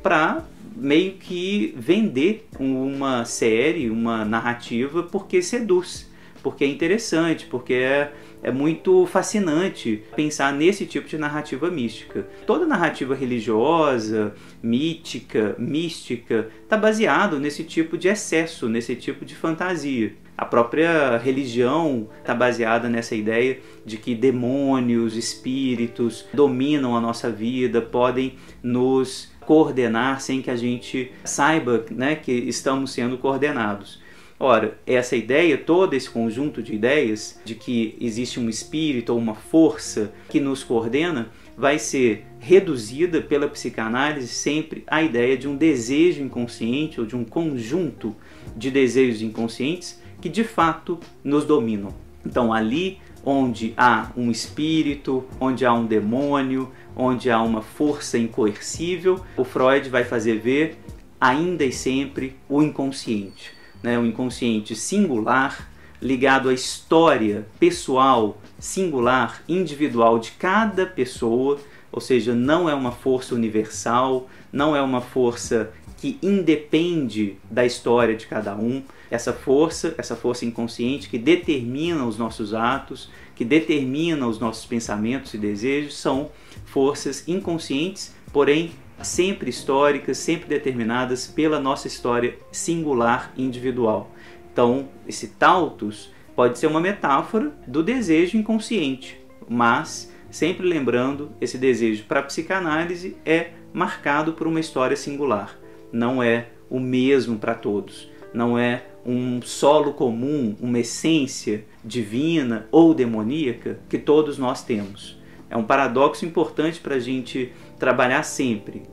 para 0.01 0.43
meio 0.75 1.13
que 1.13 1.73
vender 1.77 2.47
uma 2.59 3.25
série, 3.25 3.89
uma 3.89 4.25
narrativa, 4.25 5.03
porque 5.03 5.41
seduz, 5.41 6.09
porque 6.41 6.63
é 6.63 6.67
interessante, 6.67 7.45
porque 7.45 7.73
é, 7.73 8.11
é 8.43 8.51
muito 8.51 9.05
fascinante 9.05 10.03
pensar 10.15 10.53
nesse 10.53 10.85
tipo 10.85 11.07
de 11.07 11.17
narrativa 11.17 11.71
mística. 11.71 12.27
Toda 12.45 12.65
narrativa 12.65 13.15
religiosa, 13.15 14.35
mítica, 14.61 15.55
mística, 15.57 16.49
está 16.63 16.75
baseado 16.75 17.39
nesse 17.39 17.63
tipo 17.63 17.97
de 17.97 18.09
excesso, 18.09 18.67
nesse 18.67 18.95
tipo 18.95 19.23
de 19.23 19.35
fantasia. 19.35 20.13
A 20.35 20.45
própria 20.45 21.17
religião 21.17 22.09
está 22.19 22.33
baseada 22.33 22.89
nessa 22.89 23.15
ideia 23.15 23.59
de 23.85 23.97
que 23.97 24.15
demônios, 24.15 25.15
espíritos 25.15 26.25
dominam 26.33 26.97
a 26.97 27.01
nossa 27.01 27.29
vida, 27.29 27.81
podem 27.81 28.35
nos 28.61 29.31
coordenar 29.45 30.21
sem 30.21 30.41
que 30.41 30.49
a 30.49 30.55
gente 30.55 31.11
saiba 31.23 31.85
né, 31.91 32.15
que 32.15 32.31
estamos 32.31 32.91
sendo 32.91 33.17
coordenados. 33.17 34.01
Ora, 34.39 34.77
essa 34.85 35.15
ideia, 35.15 35.57
todo 35.57 35.93
esse 35.93 36.09
conjunto 36.09 36.61
de 36.61 36.73
ideias 36.73 37.39
de 37.45 37.55
que 37.55 37.95
existe 38.01 38.39
um 38.39 38.49
espírito 38.49 39.13
ou 39.13 39.17
uma 39.17 39.35
força 39.35 40.11
que 40.27 40.39
nos 40.39 40.63
coordena, 40.63 41.29
vai 41.55 41.79
ser 41.79 42.25
reduzida 42.39 43.21
pela 43.21 43.47
psicanálise 43.47 44.27
sempre 44.27 44.83
à 44.87 45.01
ideia 45.01 45.37
de 45.37 45.47
um 45.47 45.55
desejo 45.55 46.21
inconsciente 46.21 46.99
ou 46.99 47.05
de 47.05 47.15
um 47.15 47.23
conjunto 47.23 48.15
de 48.55 48.69
desejos 48.71 49.21
inconscientes 49.21 50.01
que 50.19 50.27
de 50.27 50.43
fato 50.43 50.99
nos 51.23 51.45
dominam. 51.45 51.93
Então, 52.25 52.51
ali 52.51 52.99
onde 53.25 53.73
há 53.77 54.11
um 54.17 54.29
espírito, 54.29 55.23
onde 55.39 55.65
há 55.65 55.73
um 55.73 55.85
demônio, 55.85 56.71
onde 56.95 57.29
há 57.29 57.41
uma 57.41 57.61
força 57.61 58.17
incoercível, 58.17 59.23
o 59.37 59.43
Freud 59.43 59.89
vai 59.89 60.03
fazer 60.03 60.39
ver 60.39 60.77
ainda 61.19 61.63
e 61.63 61.71
sempre 61.71 62.35
o 62.49 62.61
inconsciente, 62.61 63.51
né? 63.81 63.97
o 63.97 64.05
inconsciente 64.05 64.75
singular 64.75 65.69
ligado 66.01 66.49
à 66.49 66.53
história 66.53 67.47
pessoal, 67.57 68.37
singular, 68.59 69.41
individual 69.47 70.19
de 70.19 70.31
cada 70.31 70.85
pessoa, 70.85 71.57
ou 71.89 72.01
seja, 72.01 72.35
não 72.35 72.69
é 72.69 72.73
uma 72.73 72.91
força 72.91 73.33
universal, 73.33 74.27
não 74.51 74.75
é 74.75 74.81
uma 74.81 74.99
força 74.99 75.71
que 75.97 76.19
independe 76.21 77.37
da 77.49 77.65
história 77.65 78.17
de 78.17 78.27
cada 78.27 78.53
um, 78.53 78.83
essa 79.09 79.31
força, 79.31 79.95
essa 79.97 80.17
força 80.17 80.43
inconsciente 80.43 81.07
que 81.07 81.17
determina 81.17 82.05
os 82.05 82.17
nossos 82.17 82.53
atos, 82.53 83.09
que 83.35 83.43
determina 83.43 84.27
os 84.27 84.39
nossos 84.39 84.65
pensamentos 84.65 85.33
e 85.33 85.37
desejos, 85.37 85.97
são 85.97 86.29
forças 86.65 87.27
inconscientes, 87.27 88.13
porém 88.31 88.71
sempre 89.01 89.49
históricas, 89.49 90.17
sempre 90.17 90.47
determinadas 90.47 91.27
pela 91.27 91.59
nossa 91.59 91.87
história 91.87 92.37
singular 92.51 93.33
individual. 93.35 94.11
Então, 94.51 94.87
esse 95.07 95.29
tautos 95.29 96.11
pode 96.35 96.59
ser 96.59 96.67
uma 96.67 96.79
metáfora 96.79 97.51
do 97.67 97.83
desejo 97.83 98.37
inconsciente, 98.37 99.19
mas 99.49 100.11
sempre 100.29 100.65
lembrando, 100.65 101.31
esse 101.41 101.57
desejo 101.57 102.05
para 102.05 102.21
a 102.21 102.23
psicanálise 102.23 103.17
é 103.25 103.51
marcado 103.73 104.33
por 104.33 104.47
uma 104.47 104.59
história 104.59 104.95
singular 104.95 105.57
não 105.93 106.23
é 106.23 106.47
o 106.69 106.79
mesmo 106.79 107.37
para 107.37 107.53
todos, 107.53 108.09
não 108.33 108.57
é 108.57 108.83
um 109.05 109.41
solo 109.41 109.93
comum, 109.93 110.55
uma 110.59 110.79
essência 110.79 111.65
divina 111.83 112.67
ou 112.71 112.93
demoníaca 112.93 113.79
que 113.89 113.97
todos 113.97 114.37
nós 114.37 114.63
temos. 114.63 115.19
É 115.49 115.57
um 115.57 115.63
paradoxo 115.63 116.25
importante 116.25 116.79
para 116.79 116.95
a 116.95 116.99
gente 116.99 117.51
trabalhar 117.77 118.23
sempre. 118.23 118.83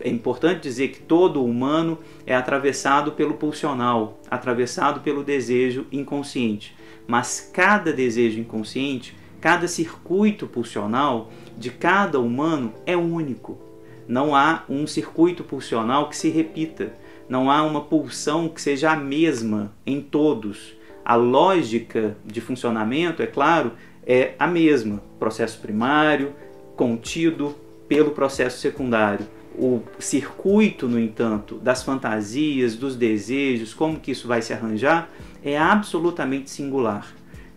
É 0.00 0.08
importante 0.08 0.62
dizer 0.62 0.88
que 0.88 1.00
todo 1.00 1.44
humano 1.44 1.98
é 2.26 2.34
atravessado 2.34 3.12
pelo 3.12 3.34
pulsional, 3.34 4.18
atravessado 4.30 5.00
pelo 5.00 5.22
desejo 5.22 5.86
inconsciente. 5.92 6.74
Mas 7.06 7.50
cada 7.52 7.92
desejo 7.92 8.40
inconsciente, 8.40 9.14
cada 9.40 9.68
circuito 9.68 10.46
pulsional 10.46 11.30
de 11.58 11.70
cada 11.70 12.18
humano 12.18 12.72
é 12.86 12.96
único 12.96 13.66
não 14.08 14.34
há 14.34 14.62
um 14.68 14.86
circuito 14.86 15.42
pulsional 15.42 16.08
que 16.08 16.16
se 16.16 16.28
repita, 16.28 16.94
não 17.28 17.50
há 17.50 17.62
uma 17.62 17.82
pulsão 17.82 18.48
que 18.48 18.60
seja 18.60 18.92
a 18.92 18.96
mesma 18.96 19.72
em 19.84 20.00
todos. 20.00 20.74
A 21.04 21.14
lógica 21.14 22.16
de 22.24 22.40
funcionamento, 22.40 23.22
é 23.22 23.26
claro, 23.26 23.72
é 24.06 24.34
a 24.38 24.46
mesma: 24.46 25.02
processo 25.18 25.60
primário, 25.60 26.32
contido 26.76 27.54
pelo 27.88 28.10
processo 28.10 28.58
secundário. 28.58 29.26
O 29.58 29.80
circuito, 29.98 30.86
no 30.86 30.98
entanto, 30.98 31.56
das 31.56 31.82
fantasias, 31.82 32.76
dos 32.76 32.94
desejos, 32.94 33.72
como 33.72 33.98
que 33.98 34.10
isso 34.10 34.28
vai 34.28 34.42
se 34.42 34.52
arranjar, 34.52 35.10
é 35.42 35.56
absolutamente 35.56 36.50
singular. 36.50 37.06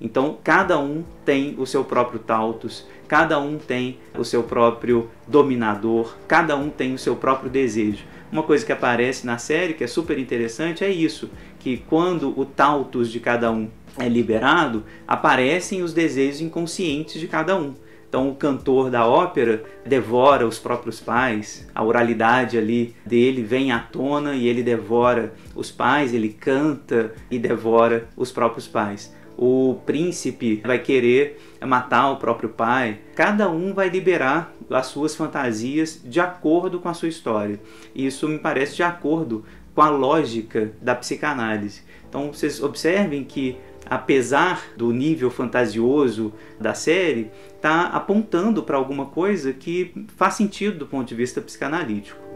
Então, 0.01 0.37
cada 0.43 0.79
um 0.79 1.03
tem 1.25 1.55
o 1.57 1.65
seu 1.65 1.83
próprio 1.83 2.19
Tautos, 2.19 2.85
cada 3.07 3.39
um 3.39 3.57
tem 3.57 3.97
o 4.17 4.23
seu 4.23 4.43
próprio 4.43 5.09
dominador, 5.27 6.15
cada 6.27 6.55
um 6.55 6.69
tem 6.69 6.93
o 6.93 6.97
seu 6.97 7.15
próprio 7.15 7.49
desejo. 7.49 8.05
Uma 8.31 8.43
coisa 8.43 8.65
que 8.65 8.71
aparece 8.71 9.25
na 9.25 9.37
série, 9.37 9.73
que 9.73 9.83
é 9.83 9.87
super 9.87 10.17
interessante, 10.17 10.83
é 10.83 10.89
isso: 10.89 11.29
que 11.59 11.77
quando 11.77 12.37
o 12.39 12.45
Tautos 12.45 13.11
de 13.11 13.19
cada 13.19 13.51
um 13.51 13.67
é 13.97 14.07
liberado, 14.07 14.83
aparecem 15.05 15.81
os 15.81 15.91
desejos 15.91 16.39
inconscientes 16.39 17.19
de 17.19 17.27
cada 17.27 17.57
um. 17.57 17.73
Então, 18.07 18.29
o 18.29 18.35
cantor 18.35 18.89
da 18.89 19.05
ópera 19.05 19.63
devora 19.85 20.47
os 20.47 20.57
próprios 20.57 20.99
pais, 20.99 21.67
a 21.75 21.83
oralidade 21.83 22.57
ali 22.57 22.95
dele 23.05 23.43
vem 23.43 23.71
à 23.71 23.77
tona 23.79 24.33
e 24.33 24.47
ele 24.47 24.63
devora 24.63 25.31
os 25.53 25.69
pais, 25.69 26.11
ele 26.11 26.29
canta 26.29 27.13
e 27.29 27.37
devora 27.37 28.07
os 28.17 28.31
próprios 28.31 28.67
pais 28.67 29.13
o 29.41 29.75
príncipe 29.85 30.61
vai 30.65 30.79
querer 30.79 31.39
matar 31.65 32.11
o 32.11 32.17
próprio 32.17 32.49
pai. 32.49 32.99
Cada 33.15 33.49
um 33.49 33.73
vai 33.73 33.87
liberar 33.87 34.53
as 34.69 34.87
suas 34.87 35.15
fantasias 35.15 36.01
de 36.03 36.19
acordo 36.19 36.77
com 36.77 36.89
a 36.89 36.93
sua 36.93 37.07
história. 37.07 37.57
Isso 37.95 38.27
me 38.27 38.37
parece 38.37 38.75
de 38.75 38.83
acordo 38.83 39.45
com 39.73 39.81
a 39.81 39.89
lógica 39.89 40.73
da 40.81 40.93
psicanálise. 40.93 41.83
Então 42.09 42.33
vocês 42.33 42.61
observem 42.61 43.23
que 43.23 43.57
apesar 43.85 44.73
do 44.75 44.91
nível 44.91 45.31
fantasioso 45.31 46.33
da 46.59 46.73
série, 46.73 47.31
está 47.55 47.87
apontando 47.87 48.61
para 48.61 48.77
alguma 48.77 49.05
coisa 49.05 49.51
que 49.53 50.05
faz 50.15 50.35
sentido 50.35 50.79
do 50.79 50.85
ponto 50.85 51.07
de 51.07 51.15
vista 51.15 51.41
psicanalítico. 51.41 52.28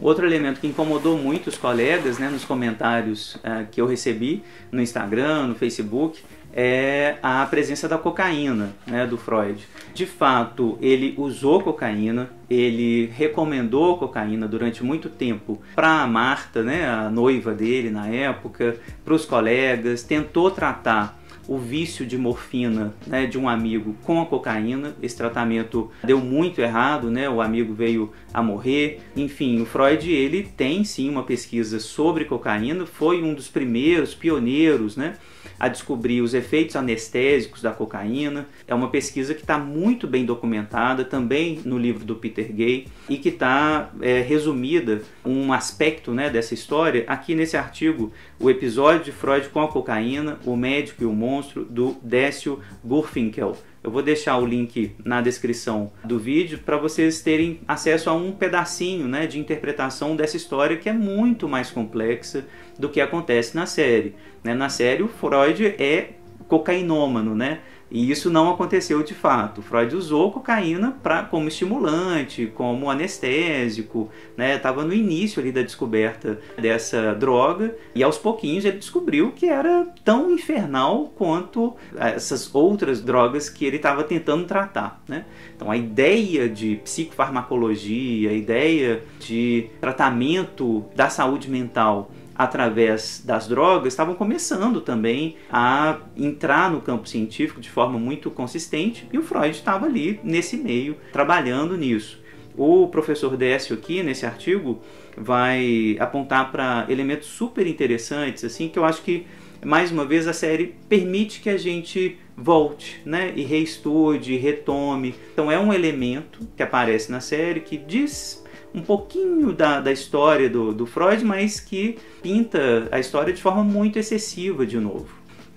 Outro 0.00 0.26
elemento 0.26 0.60
que 0.60 0.66
incomodou 0.66 1.18
muito 1.18 1.48
os 1.48 1.58
colegas 1.58 2.18
né, 2.18 2.28
nos 2.30 2.44
comentários 2.44 3.34
uh, 3.36 3.66
que 3.70 3.80
eu 3.80 3.86
recebi 3.86 4.42
no 4.72 4.80
Instagram, 4.80 5.48
no 5.48 5.54
Facebook, 5.54 6.22
é 6.52 7.16
a 7.22 7.44
presença 7.46 7.88
da 7.88 7.96
cocaína 7.98 8.70
né, 8.86 9.06
do 9.06 9.16
Freud. 9.16 9.62
De 9.94 10.06
fato, 10.06 10.78
ele 10.80 11.14
usou 11.16 11.62
cocaína, 11.62 12.30
ele 12.48 13.06
recomendou 13.14 13.98
cocaína 13.98 14.48
durante 14.48 14.82
muito 14.82 15.08
tempo 15.08 15.60
para 15.74 16.02
a 16.02 16.06
Marta, 16.06 16.62
né, 16.62 16.88
a 16.88 17.10
noiva 17.10 17.52
dele 17.52 17.90
na 17.90 18.08
época, 18.08 18.76
para 19.04 19.14
os 19.14 19.24
colegas, 19.24 20.02
tentou 20.02 20.50
tratar 20.50 21.19
o 21.50 21.58
vício 21.58 22.06
de 22.06 22.16
morfina 22.16 22.94
né, 23.04 23.26
de 23.26 23.36
um 23.36 23.48
amigo 23.48 23.96
com 24.04 24.22
a 24.22 24.26
cocaína. 24.26 24.94
Esse 25.02 25.16
tratamento 25.16 25.90
deu 26.04 26.20
muito 26.20 26.60
errado, 26.60 27.10
né? 27.10 27.28
O 27.28 27.40
amigo 27.40 27.74
veio 27.74 28.12
a 28.32 28.40
morrer. 28.40 29.00
Enfim, 29.16 29.60
o 29.60 29.66
Freud 29.66 30.08
ele 30.08 30.44
tem 30.44 30.84
sim 30.84 31.10
uma 31.10 31.24
pesquisa 31.24 31.80
sobre 31.80 32.24
cocaína, 32.24 32.86
foi 32.86 33.20
um 33.20 33.34
dos 33.34 33.48
primeiros 33.48 34.14
pioneiros, 34.14 34.96
né? 34.96 35.16
A 35.60 35.68
descobrir 35.68 36.22
os 36.22 36.32
efeitos 36.32 36.74
anestésicos 36.74 37.60
da 37.60 37.70
cocaína. 37.70 38.48
É 38.66 38.74
uma 38.74 38.88
pesquisa 38.88 39.34
que 39.34 39.42
está 39.42 39.58
muito 39.58 40.06
bem 40.06 40.24
documentada 40.24 41.04
também 41.04 41.60
no 41.66 41.76
livro 41.76 42.02
do 42.02 42.16
Peter 42.16 42.50
Gay 42.50 42.86
e 43.10 43.18
que 43.18 43.28
está 43.28 43.90
é, 44.00 44.22
resumida 44.22 45.02
um 45.22 45.52
aspecto 45.52 46.12
né, 46.12 46.30
dessa 46.30 46.54
história 46.54 47.04
aqui 47.06 47.34
nesse 47.34 47.58
artigo, 47.58 48.10
o 48.38 48.48
episódio 48.48 49.04
de 49.04 49.12
Freud 49.12 49.50
com 49.50 49.60
a 49.60 49.68
cocaína, 49.68 50.38
o 50.46 50.56
médico 50.56 51.02
e 51.02 51.06
o 51.06 51.12
monstro, 51.12 51.64
do 51.64 51.96
Décio 52.02 52.60
Gurfinkel. 52.82 53.54
Eu 53.82 53.90
vou 53.90 54.02
deixar 54.02 54.36
o 54.36 54.44
link 54.44 54.94
na 55.02 55.22
descrição 55.22 55.90
do 56.04 56.18
vídeo 56.18 56.58
para 56.58 56.76
vocês 56.76 57.22
terem 57.22 57.60
acesso 57.66 58.10
a 58.10 58.12
um 58.12 58.30
pedacinho 58.30 59.08
né, 59.08 59.26
de 59.26 59.38
interpretação 59.38 60.14
dessa 60.14 60.36
história 60.36 60.76
que 60.76 60.88
é 60.88 60.92
muito 60.92 61.48
mais 61.48 61.70
complexa 61.70 62.46
do 62.80 62.88
que 62.88 63.00
acontece 63.00 63.54
na 63.54 63.66
série. 63.66 64.14
Né? 64.42 64.54
Na 64.54 64.68
série, 64.68 65.02
o 65.02 65.08
Freud 65.08 65.64
é 65.78 66.14
cocainômano, 66.48 67.34
né? 67.34 67.60
E 67.90 68.08
isso 68.08 68.30
não 68.30 68.48
aconteceu 68.48 69.02
de 69.02 69.14
fato. 69.14 69.62
Freud 69.62 69.96
usou 69.96 70.30
cocaína 70.30 70.96
pra, 71.02 71.24
como 71.24 71.48
estimulante, 71.48 72.46
como 72.54 72.88
anestésico, 72.88 74.08
né? 74.36 74.54
Estava 74.54 74.84
no 74.84 74.94
início 74.94 75.40
ali 75.40 75.50
da 75.50 75.62
descoberta 75.62 76.38
dessa 76.56 77.12
droga 77.14 77.74
e 77.94 78.02
aos 78.02 78.16
pouquinhos 78.16 78.64
ele 78.64 78.78
descobriu 78.78 79.32
que 79.32 79.46
era 79.46 79.86
tão 80.04 80.30
infernal 80.30 81.12
quanto 81.16 81.74
essas 81.96 82.54
outras 82.54 83.02
drogas 83.02 83.50
que 83.50 83.64
ele 83.64 83.76
estava 83.76 84.04
tentando 84.04 84.44
tratar, 84.44 85.02
né? 85.08 85.24
Então 85.56 85.68
a 85.68 85.76
ideia 85.76 86.48
de 86.48 86.76
psicofarmacologia, 86.76 88.30
a 88.30 88.34
ideia 88.34 89.02
de 89.18 89.68
tratamento 89.80 90.84
da 90.94 91.10
saúde 91.10 91.50
mental 91.50 92.12
através 92.40 93.22
das 93.22 93.46
drogas, 93.46 93.92
estavam 93.92 94.14
começando 94.14 94.80
também 94.80 95.36
a 95.52 95.98
entrar 96.16 96.70
no 96.70 96.80
campo 96.80 97.06
científico 97.06 97.60
de 97.60 97.68
forma 97.68 97.98
muito 97.98 98.30
consistente 98.30 99.06
e 99.12 99.18
o 99.18 99.22
Freud 99.22 99.50
estava 99.50 99.84
ali 99.84 100.18
nesse 100.24 100.56
meio, 100.56 100.96
trabalhando 101.12 101.76
nisso. 101.76 102.18
O 102.56 102.88
professor 102.88 103.36
Décio 103.36 103.76
aqui 103.76 104.02
nesse 104.02 104.24
artigo 104.24 104.80
vai 105.14 105.98
apontar 106.00 106.50
para 106.50 106.86
elementos 106.88 107.28
super 107.28 107.66
interessantes, 107.66 108.42
assim, 108.42 108.70
que 108.70 108.78
eu 108.78 108.86
acho 108.86 109.02
que 109.02 109.26
mais 109.62 109.92
uma 109.92 110.06
vez 110.06 110.26
a 110.26 110.32
série 110.32 110.74
permite 110.88 111.42
que 111.42 111.50
a 111.50 111.58
gente 111.58 112.16
volte, 112.34 113.02
né, 113.04 113.34
e 113.36 113.42
reestude, 113.42 114.34
retome. 114.36 115.14
Então 115.34 115.52
é 115.52 115.58
um 115.58 115.74
elemento 115.74 116.48
que 116.56 116.62
aparece 116.62 117.12
na 117.12 117.20
série 117.20 117.60
que 117.60 117.76
diz 117.76 118.39
um 118.74 118.82
pouquinho 118.82 119.52
da, 119.52 119.80
da 119.80 119.92
história 119.92 120.48
do, 120.48 120.72
do 120.72 120.86
Freud, 120.86 121.24
mas 121.24 121.60
que 121.60 121.98
pinta 122.22 122.88
a 122.90 122.98
história 122.98 123.32
de 123.32 123.42
forma 123.42 123.64
muito 123.64 123.98
excessiva 123.98 124.64
de 124.64 124.78
novo. 124.78 125.08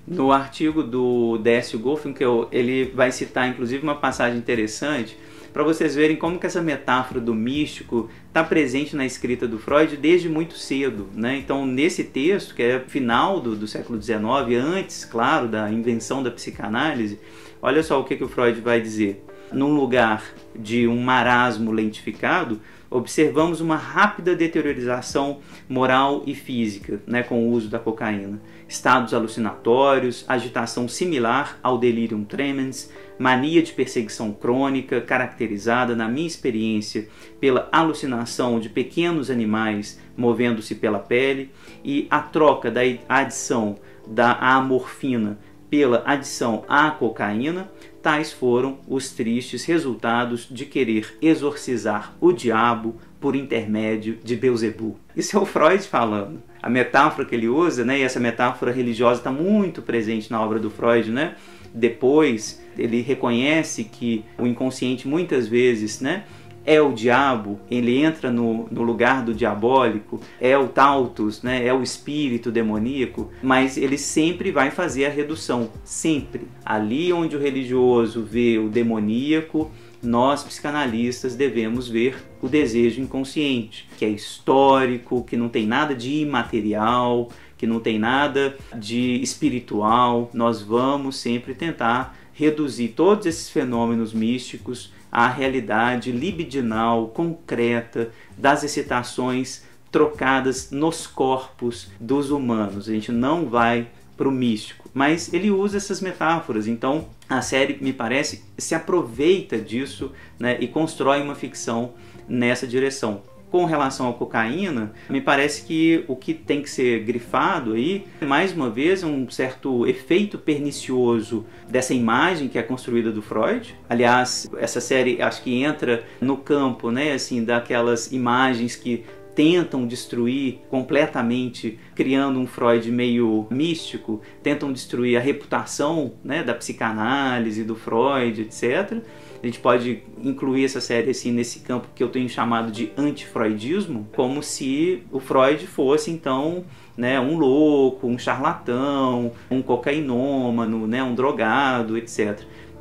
No 0.06 0.32
artigo 0.32 0.84
do 0.84 1.38
Décio 1.38 1.80
Goffin, 1.80 2.12
que 2.12 2.24
eu, 2.24 2.48
ele 2.52 2.92
vai 2.94 3.12
citar 3.12 3.48
inclusive 3.48 3.84
uma 3.84 3.96
passagem 3.96 4.38
interessante 4.38 5.18
para 5.54 5.64
vocês 5.64 5.94
verem 5.94 6.18
como 6.18 6.40
que 6.40 6.48
essa 6.48 6.62
metáfora 6.62 7.22
do 7.22 7.34
místico 7.34 8.10
está 8.28 8.44
presente 8.44 8.96
na 8.96 9.06
escrita 9.06 9.48
do 9.48 9.60
Freud 9.60 9.96
desde 9.96 10.28
muito 10.28 10.56
cedo. 10.56 11.08
Né? 11.14 11.38
Então, 11.38 11.64
nesse 11.66 12.04
texto, 12.04 12.56
que 12.56 12.64
é 12.64 12.80
final 12.80 13.40
do, 13.40 13.56
do 13.56 13.68
século 13.68 14.02
XIX, 14.02 14.18
antes, 14.60 15.06
claro, 15.06 15.48
da 15.48 15.72
invenção 15.72 16.24
da 16.24 16.32
psicanálise, 16.32 17.20
olha 17.62 17.84
só 17.84 18.02
o 18.02 18.04
que, 18.04 18.18
que 18.18 18.24
o 18.24 18.28
Freud 18.28 18.60
vai 18.62 18.82
dizer. 18.82 19.24
Num 19.52 19.76
lugar 19.76 20.24
de 20.56 20.88
um 20.88 21.00
marasmo 21.00 21.72
lentificado, 21.72 22.60
observamos 22.94 23.60
uma 23.60 23.76
rápida 23.76 24.36
deteriorização 24.36 25.40
moral 25.68 26.24
e 26.26 26.36
física 26.36 27.02
né, 27.08 27.24
com 27.24 27.48
o 27.48 27.52
uso 27.52 27.70
da 27.70 27.80
cocaína. 27.80 28.40
Estados 28.68 29.14
alucinatórios, 29.14 30.24
agitação 30.28 30.88
similar 30.88 31.60
ao 31.64 31.78
delirium 31.78 32.24
tremens, 32.24 32.92
mania 33.18 33.62
de 33.62 33.74
perseguição 33.74 34.32
crônica, 34.32 35.02
caracterizada, 35.02 35.96
na 35.96 36.08
minha 36.08 36.28
experiência, 36.28 37.08
pela 37.40 37.68
alucinação 37.72 38.60
de 38.60 38.70
pequenos 38.70 39.30
animais 39.30 40.00
movendo-se 40.16 40.76
pela 40.76 41.00
pele, 41.00 41.52
e 41.84 42.08
a 42.10 42.20
troca 42.20 42.70
da 42.70 42.82
adição 43.10 43.78
da 44.08 44.34
amorfina 44.34 45.40
pela 45.74 46.04
adição 46.06 46.64
à 46.68 46.92
cocaína, 46.92 47.68
tais 48.04 48.34
foram 48.34 48.78
os 48.86 49.12
tristes 49.12 49.64
resultados 49.64 50.46
de 50.52 50.66
querer 50.66 51.18
exorcizar 51.22 52.14
o 52.20 52.34
diabo 52.34 52.98
por 53.20 53.34
intermédio 53.34 54.20
de 54.22 54.36
Beuzebu. 54.36 55.00
Isso 55.16 55.38
é 55.38 55.40
o 55.40 55.46
Freud 55.46 55.82
falando. 55.88 56.44
A 56.62 56.70
metáfora 56.70 57.26
que 57.26 57.34
ele 57.34 57.48
usa, 57.48 57.86
né, 57.86 58.00
e 58.00 58.02
essa 58.02 58.20
metáfora 58.20 58.74
religiosa 58.74 59.22
está 59.22 59.32
muito 59.32 59.82
presente 59.82 60.30
na 60.30 60.42
obra 60.42 60.60
do 60.60 60.70
Freud, 60.70 61.10
né? 61.10 61.36
Depois 61.74 62.62
ele 62.78 63.02
reconhece 63.02 63.86
que 63.86 64.26
o 64.38 64.46
inconsciente 64.46 65.08
muitas 65.08 65.48
vezes, 65.48 66.02
né, 66.02 66.26
é 66.66 66.82
o 66.82 66.94
diabo, 66.94 67.60
ele 67.70 67.98
entra 67.98 68.32
no, 68.32 68.68
no 68.72 68.84
lugar 68.84 69.24
do 69.24 69.34
diabólico, 69.34 70.20
é 70.40 70.58
o 70.58 70.68
tautus, 70.68 71.42
né, 71.42 71.66
é 71.66 71.74
o 71.74 71.84
espírito 71.84 72.52
demoníaco, 72.52 73.30
mas 73.42 73.78
ele 73.78 73.98
sempre 73.98 74.52
vai 74.52 74.72
fazer 74.72 75.06
a 75.06 75.10
redução, 75.10 75.70
sempre. 75.84 76.48
Ali 76.64 77.12
onde 77.12 77.36
o 77.36 77.40
religioso 77.40 78.24
vê 78.24 78.58
o 78.58 78.70
demoníaco, 78.70 79.70
nós 80.02 80.44
psicanalistas 80.44 81.36
devemos 81.36 81.88
ver 81.88 82.18
o 82.42 82.50
desejo 82.50 83.02
inconsciente, 83.02 83.88
que 83.98 84.04
é 84.04 84.10
histórico, 84.10 85.24
que 85.24 85.38
não 85.38 85.48
tem 85.48 85.66
nada 85.66 85.96
de 85.96 86.22
imaterial, 86.22 87.30
que 87.58 87.66
não 87.66 87.80
tem 87.80 87.98
nada 87.98 88.58
de 88.76 89.22
espiritual. 89.22 90.30
Nós 90.34 90.62
vamos 90.62 91.16
sempre 91.16 91.54
tentar 91.54 92.18
reduzir 92.34 92.90
todos 92.90 93.26
esses 93.26 93.50
fenômenos 93.50 94.14
místicos 94.14 94.92
à 95.14 95.28
realidade 95.28 96.12
libidinal, 96.12 97.10
concreta, 97.10 98.10
das 98.36 98.64
excitações 98.64 99.64
trocadas 99.92 100.72
nos 100.72 101.06
corpos 101.06 101.92
dos 102.00 102.32
humanos. 102.32 102.90
A 102.90 102.94
gente 102.94 103.12
não 103.12 103.46
vai 103.46 103.88
para 104.18 104.28
o 104.28 104.32
místico, 104.32 104.90
mas 104.92 105.32
ele 105.32 105.52
usa 105.52 105.78
essas 105.78 106.02
metáforas. 106.02 106.66
Então 106.66 107.06
a 107.30 107.44
série, 107.44 107.78
me 107.80 107.94
parece, 107.94 108.44
se 108.58 108.74
aproveita 108.74 109.60
disso 109.60 110.12
né, 110.40 110.58
e 110.60 110.68
constrói 110.68 111.22
uma 111.22 111.36
ficção 111.36 111.94
nessa 112.28 112.66
direção 112.66 113.22
com 113.54 113.66
relação 113.66 114.10
à 114.10 114.14
cocaína, 114.14 114.94
me 115.08 115.22
parece 115.22 115.62
que 115.62 116.04
o 116.08 116.16
que 116.16 116.34
tem 116.34 116.64
que 116.64 116.70
ser 116.72 117.04
grifado 117.04 117.74
aí, 117.74 118.04
mais 118.20 118.52
uma 118.52 118.68
vez, 118.68 119.04
é 119.04 119.06
um 119.06 119.30
certo 119.30 119.86
efeito 119.86 120.40
pernicioso 120.40 121.46
dessa 121.70 121.94
imagem 121.94 122.48
que 122.48 122.58
é 122.58 122.64
construída 122.64 123.12
do 123.12 123.22
Freud. 123.22 123.76
Aliás, 123.88 124.50
essa 124.58 124.82
série 124.82 125.22
acho 125.22 125.44
que 125.44 125.62
entra 125.62 126.04
no 126.20 126.36
campo, 126.36 126.90
né, 126.90 127.12
assim, 127.12 127.44
daquelas 127.44 128.12
imagens 128.12 128.76
que 128.76 129.06
tentam 129.36 129.86
destruir 129.86 130.60
completamente, 130.70 131.78
criando 131.94 132.40
um 132.40 132.48
Freud 132.48 132.90
meio 132.92 133.46
místico, 133.52 134.22
tentam 134.42 134.74
destruir 134.74 135.16
a 135.16 135.20
reputação 135.20 136.14
né, 136.24 136.44
da 136.44 136.56
psicanálise, 136.56 137.64
do 137.64 137.76
Freud, 137.76 138.42
etc. 138.42 139.00
A 139.44 139.46
gente 139.46 139.60
pode 139.60 140.02
incluir 140.24 140.64
essa 140.64 140.80
série 140.80 141.12
assim 141.12 141.30
nesse 141.30 141.60
campo 141.60 141.90
que 141.94 142.02
eu 142.02 142.08
tenho 142.08 142.30
chamado 142.30 142.72
de 142.72 142.94
antifreudismo, 142.98 144.08
como 144.16 144.42
se 144.42 145.04
o 145.12 145.20
Freud 145.20 145.68
fosse 145.68 146.10
então 146.10 146.64
né, 146.96 147.20
um 147.20 147.38
louco, 147.38 148.08
um 148.08 148.18
charlatão, 148.18 149.34
um 149.52 149.62
cocainômano, 149.62 150.88
né, 150.88 151.04
um 151.04 151.14
drogado, 151.14 151.98
etc. 151.98 152.40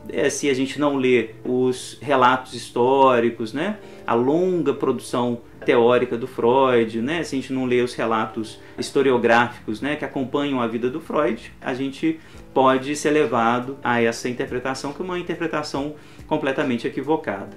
É, 0.09 0.31
se 0.31 0.49
a 0.49 0.55
gente 0.55 0.79
não 0.79 0.95
lê 0.95 1.31
os 1.45 1.99
relatos 2.01 2.55
históricos, 2.55 3.53
né, 3.53 3.79
a 4.07 4.15
longa 4.15 4.73
produção 4.73 5.41
teórica 5.65 6.17
do 6.17 6.29
Freud, 6.29 7.01
né, 7.01 7.25
se 7.25 7.35
a 7.35 7.41
gente 7.41 7.53
não 7.53 7.65
lê 7.65 7.81
os 7.81 7.95
relatos 7.95 8.61
historiográficos 8.79 9.81
né, 9.81 9.97
que 9.97 10.05
acompanham 10.05 10.61
a 10.61 10.69
vida 10.69 10.89
do 10.89 11.01
Freud, 11.01 11.53
a 11.61 11.75
gente 11.75 12.21
pode 12.53 12.95
ser 12.97 13.11
levado 13.11 13.79
a 13.83 14.01
essa 14.01 14.29
interpretação 14.29 14.93
que 14.93 15.01
é 15.01 15.05
uma 15.05 15.19
interpretação 15.19 15.95
completamente 16.33 16.87
equivocada. 16.87 17.51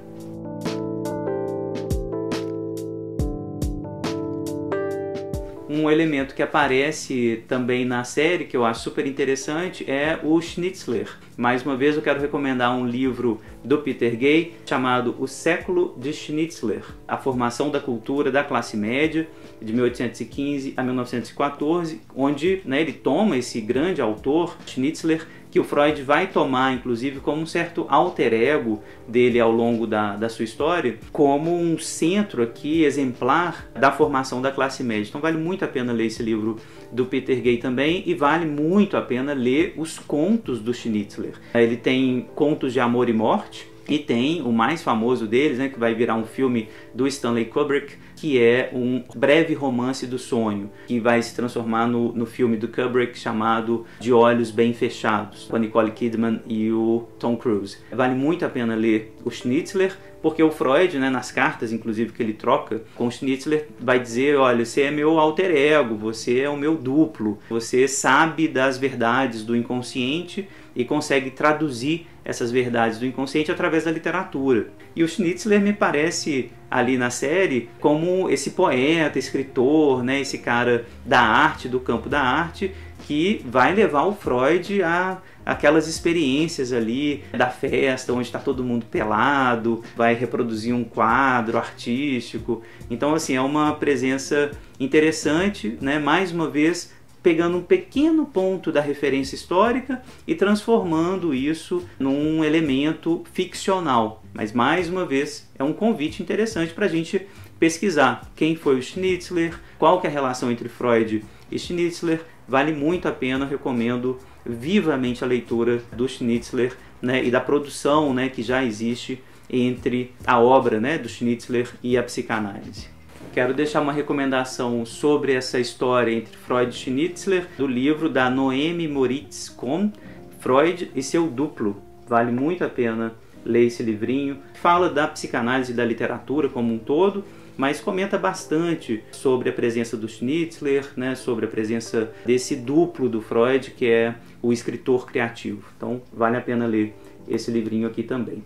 Um 5.70 5.90
elemento 5.90 6.36
que 6.36 6.44
aparece 6.44 7.44
também 7.48 7.86
na 7.86 8.04
série, 8.04 8.44
que 8.44 8.56
eu 8.56 8.66
acho 8.66 8.82
super 8.82 9.08
interessante, 9.08 9.90
é 9.90 10.20
o 10.22 10.42
Schnitzler. 10.42 11.10
Mais 11.38 11.66
uma 11.66 11.78
vez 11.78 11.96
eu 11.96 12.02
quero 12.02 12.20
recomendar 12.20 12.76
um 12.76 12.86
livro 12.86 13.40
do 13.64 13.78
Peter 13.78 14.16
Gay 14.18 14.54
chamado 14.66 15.16
O 15.20 15.28
Século 15.28 15.96
de 15.98 16.12
Schnitzler, 16.12 16.84
A 17.08 17.18
Formação 17.18 17.70
da 17.70 17.80
Cultura 17.80 18.30
da 18.30 18.44
Classe 18.44 18.76
Média, 18.76 19.28
de 19.62 19.72
1815 19.72 20.74
a 20.76 20.84
1914, 20.84 22.02
onde 22.14 22.62
né, 22.66 22.82
ele 22.82 22.94
toma 22.94 23.38
esse 23.38 23.62
grande 23.62 24.02
autor, 24.02 24.58
Schnitzler, 24.66 25.26
que 25.56 25.60
o 25.62 25.64
Freud 25.64 26.02
vai 26.02 26.28
tomar, 26.28 26.74
inclusive, 26.74 27.22
como 27.22 27.42
um 27.42 27.46
certo 27.46 27.86
alter 27.88 28.34
ego 28.34 28.84
dele 29.08 29.40
ao 29.40 29.50
longo 29.50 29.88
da, 29.88 30.18
da 30.18 30.28
sua 30.28 30.44
história, 30.44 31.00
como 31.14 31.58
um 31.58 31.80
centro 31.80 32.44
aqui 32.44 32.84
exemplar 32.84 33.66
da 33.74 33.90
formação 33.90 34.42
da 34.42 34.52
classe 34.52 34.84
média. 34.84 35.08
Então 35.08 35.22
vale 35.22 35.38
muito 35.38 35.64
a 35.64 35.68
pena 35.70 35.94
ler 35.94 36.08
esse 36.08 36.22
livro 36.22 36.58
do 36.92 37.06
Peter 37.06 37.40
Gay 37.42 37.56
também 37.56 38.04
e 38.06 38.14
vale 38.14 38.46
muito 38.46 38.98
a 38.98 39.02
pena 39.02 39.32
ler 39.32 39.74
os 39.78 39.98
contos 39.98 40.60
do 40.60 40.74
Schnitzler. 40.74 41.36
Ele 41.54 41.78
tem 41.78 42.28
contos 42.36 42.74
de 42.74 42.82
amor 42.82 43.08
e 43.08 43.14
morte, 43.14 43.66
e 43.88 44.00
tem 44.00 44.42
o 44.42 44.52
mais 44.52 44.82
famoso 44.82 45.28
deles, 45.28 45.58
né, 45.58 45.70
que 45.70 45.80
vai 45.80 45.94
virar 45.94 46.16
um 46.16 46.26
filme 46.26 46.70
do 46.94 47.08
Stanley 47.08 47.46
Kubrick, 47.46 47.96
que 48.16 48.42
é 48.42 48.72
um 48.74 49.04
breve 49.16 49.54
romance 49.54 50.08
do 50.08 50.18
sonho, 50.18 50.70
que 50.88 51.00
vai 51.00 51.22
se 51.22 51.36
transformar 51.36 51.88
no, 51.88 52.12
no 52.14 52.26
filme 52.26 52.58
do 52.58 52.68
Kubrick 52.68 53.18
chamado 53.18 53.86
De 54.00 54.12
Olhos 54.12 54.52
Bem 54.52 54.74
Fechados, 54.74 55.46
com 55.46 55.56
a 55.56 55.60
Nicole 55.60 55.92
Kidman 55.92 56.42
e 56.48 56.72
o 56.72 57.08
Tom 57.20 57.36
Cruise. 57.36 57.78
Vale 57.92 58.16
muito 58.16 58.46
a 58.46 58.50
pena 58.50 58.76
ler 58.76 59.14
o 59.24 59.30
Schnitzler, 59.30 59.96
porque 60.22 60.42
o 60.42 60.50
Freud, 60.50 60.98
né, 60.98 61.08
nas 61.08 61.32
cartas, 61.32 61.72
inclusive, 61.72 62.12
que 62.12 62.24
ele 62.24 62.34
troca 62.34 62.82
com 62.96 63.06
o 63.06 63.12
Schnitzler, 63.12 63.68
vai 63.80 64.00
dizer: 64.00 64.36
olha, 64.38 64.66
você 64.66 64.82
é 64.82 64.90
meu 64.90 65.20
alter 65.20 65.52
ego, 65.52 65.96
você 65.96 66.40
é 66.40 66.50
o 66.50 66.58
meu 66.58 66.76
duplo, 66.76 67.38
você 67.48 67.88
sabe 67.88 68.48
das 68.48 68.78
verdades 68.78 69.44
do 69.44 69.56
inconsciente 69.56 70.48
e 70.76 70.84
consegue 70.84 71.30
traduzir 71.30 72.08
essas 72.26 72.52
verdades 72.52 72.98
do 72.98 73.06
inconsciente 73.06 73.52
através 73.52 73.84
da 73.84 73.92
literatura. 73.92 74.68
E 74.96 75.04
o 75.04 75.08
Schnitzler 75.08 75.62
me 75.62 75.72
parece 75.72 76.52
ali 76.70 76.98
na 76.98 77.12
série 77.12 77.70
como 77.80 78.30
esse 78.30 78.52
poeta, 78.52 79.20
escritor, 79.20 80.04
né, 80.04 80.22
esse 80.22 80.40
cara 80.40 80.86
da 81.06 81.22
arte, 81.22 81.70
do 81.70 81.80
campo 81.80 82.10
da 82.10 82.20
arte, 82.20 82.74
que 83.06 83.46
vai 83.46 83.74
levar 83.76 84.06
o 84.06 84.14
Freud 84.14 84.82
a 84.82 85.20
aquelas 85.46 85.88
experiências 85.88 86.74
ali 86.74 87.24
da 87.32 87.52
festa 87.52 88.12
onde 88.12 88.24
está 88.24 88.40
todo 88.40 88.64
mundo 88.64 88.88
pelado, 88.88 89.84
vai 89.96 90.16
reproduzir 90.16 90.74
um 90.74 90.84
quadro 90.84 91.60
artístico. 91.60 92.64
Então 92.90 93.14
assim, 93.14 93.36
é 93.36 93.42
uma 93.42 93.76
presença 93.76 94.50
interessante, 94.80 95.78
né, 95.80 96.00
mais 96.00 96.32
uma 96.32 96.50
vez 96.50 96.95
pegando 97.26 97.58
um 97.58 97.64
pequeno 97.64 98.24
ponto 98.24 98.72
da 98.72 98.80
referência 98.80 99.34
histórica 99.34 100.00
e 100.28 100.36
transformando 100.36 101.34
isso 101.34 101.84
num 101.98 102.44
elemento 102.44 103.24
ficcional. 103.34 104.24
Mas 104.32 104.54
mais 104.54 104.88
uma 104.88 105.08
vez 105.08 105.50
é 105.58 105.64
um 105.64 105.74
convite 105.74 106.22
interessante 106.22 106.72
para 106.72 106.86
a 106.86 106.88
gente 106.88 107.26
pesquisar 107.60 108.32
quem 108.36 108.56
foi 108.56 108.78
o 108.78 108.82
Schnitzler, 108.84 109.60
qual 109.80 110.00
que 110.00 110.06
é 110.06 110.10
a 110.12 110.14
relação 110.14 110.52
entre 110.52 110.70
Freud 110.70 111.26
e 111.52 111.58
Schnitzler. 111.58 112.22
Vale 112.48 112.74
muito 112.74 113.08
a 113.08 113.12
pena, 113.12 113.44
recomendo 113.44 114.20
vivamente 114.46 115.24
a 115.24 115.28
leitura 115.28 115.82
do 115.98 116.08
Schnitzler 116.08 116.78
né, 117.02 117.26
e 117.26 117.32
da 117.32 117.42
produção 117.42 118.14
né, 118.14 118.30
que 118.30 118.44
já 118.44 118.64
existe 118.64 119.20
entre 119.50 120.14
a 120.28 120.40
obra 120.40 120.80
né, 120.80 121.00
do 121.00 121.10
Schnitzler 121.10 121.74
e 121.82 121.98
a 121.98 122.04
psicanálise. 122.04 122.95
Quero 123.36 123.54
deixar 123.54 123.82
uma 123.82 123.92
recomendação 123.92 124.86
sobre 124.86 125.34
essa 125.34 125.60
história 125.60 126.10
entre 126.10 126.38
Freud 126.38 126.70
e 126.70 126.74
Schnitzler 126.74 127.46
do 127.58 127.68
livro 127.68 128.08
da 128.08 128.30
Noemi 128.30 128.88
Moritz 128.88 129.50
Kohn, 129.50 129.92
Freud 130.40 130.90
e 130.96 131.04
seu 131.04 131.28
duplo. 131.28 131.76
Vale 132.08 132.32
muito 132.32 132.64
a 132.64 132.70
pena 132.70 133.14
ler 133.44 133.66
esse 133.66 133.84
livrinho. 133.84 134.38
Fala 134.54 134.90
da 134.90 135.06
psicanálise 135.06 135.74
e 135.74 135.76
da 135.76 135.84
literatura 135.84 136.48
como 136.48 136.74
um 136.74 136.78
todo, 136.78 137.26
mas 137.58 137.82
comenta 137.82 138.18
bastante 138.18 139.04
sobre 139.12 139.50
a 139.50 139.54
presença 139.54 139.98
do 139.98 140.08
Schnitzler, 140.08 140.88
né, 140.96 141.14
sobre 141.14 141.44
a 141.44 141.50
presença 141.50 142.10
desse 142.26 142.56
duplo 142.56 143.10
do 143.10 143.20
Freud, 143.20 143.72
que 143.72 143.86
é 143.86 144.16
o 144.42 144.54
escritor 144.54 145.06
criativo. 145.06 145.62
Então, 145.76 146.02
vale 146.14 146.38
a 146.38 146.42
pena 146.42 146.66
ler 146.66 146.96
esse 147.28 147.52
livrinho 147.52 147.86
aqui 147.86 148.02
também. 148.02 148.42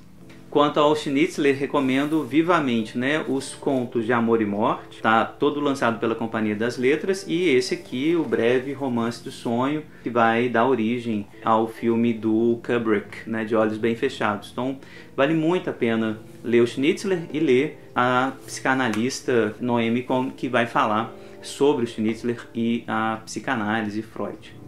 Quanto 0.49 0.79
ao 0.79 0.95
Schnitzler, 0.95 1.55
recomendo 1.55 2.23
vivamente 2.23 2.97
né, 2.97 3.23
os 3.27 3.53
contos 3.53 4.03
de 4.03 4.11
Amor 4.11 4.41
e 4.41 4.45
Morte, 4.45 4.95
está 4.97 5.23
todo 5.23 5.59
lançado 5.59 5.99
pela 5.99 6.15
Companhia 6.15 6.55
das 6.55 6.75
Letras, 6.75 7.23
e 7.27 7.49
esse 7.49 7.75
aqui, 7.75 8.15
o 8.15 8.23
breve 8.23 8.73
Romance 8.73 9.23
do 9.23 9.29
Sonho, 9.29 9.83
que 10.01 10.09
vai 10.09 10.49
dar 10.49 10.65
origem 10.65 11.27
ao 11.45 11.67
filme 11.67 12.13
do 12.13 12.59
Kubrick, 12.65 13.29
né, 13.29 13.45
de 13.45 13.55
Olhos 13.55 13.77
Bem 13.77 13.95
Fechados. 13.95 14.49
Então, 14.51 14.79
vale 15.15 15.35
muito 15.35 15.69
a 15.69 15.73
pena 15.73 16.19
ler 16.43 16.61
o 16.61 16.67
Schnitzler 16.67 17.27
e 17.31 17.39
ler 17.39 17.77
a 17.93 18.33
psicanalista 18.43 19.55
Noemi, 19.59 20.03
que 20.35 20.49
vai 20.49 20.65
falar 20.65 21.13
sobre 21.43 21.85
o 21.85 21.87
Schnitzler 21.87 22.39
e 22.55 22.83
a 22.87 23.19
psicanálise 23.23 24.01
Freud. 24.01 24.58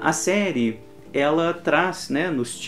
A 0.00 0.12
série 0.12 0.80
ela 1.12 1.52
traz, 1.52 2.08
né, 2.08 2.30
nos 2.30 2.58
títulos 2.58 2.66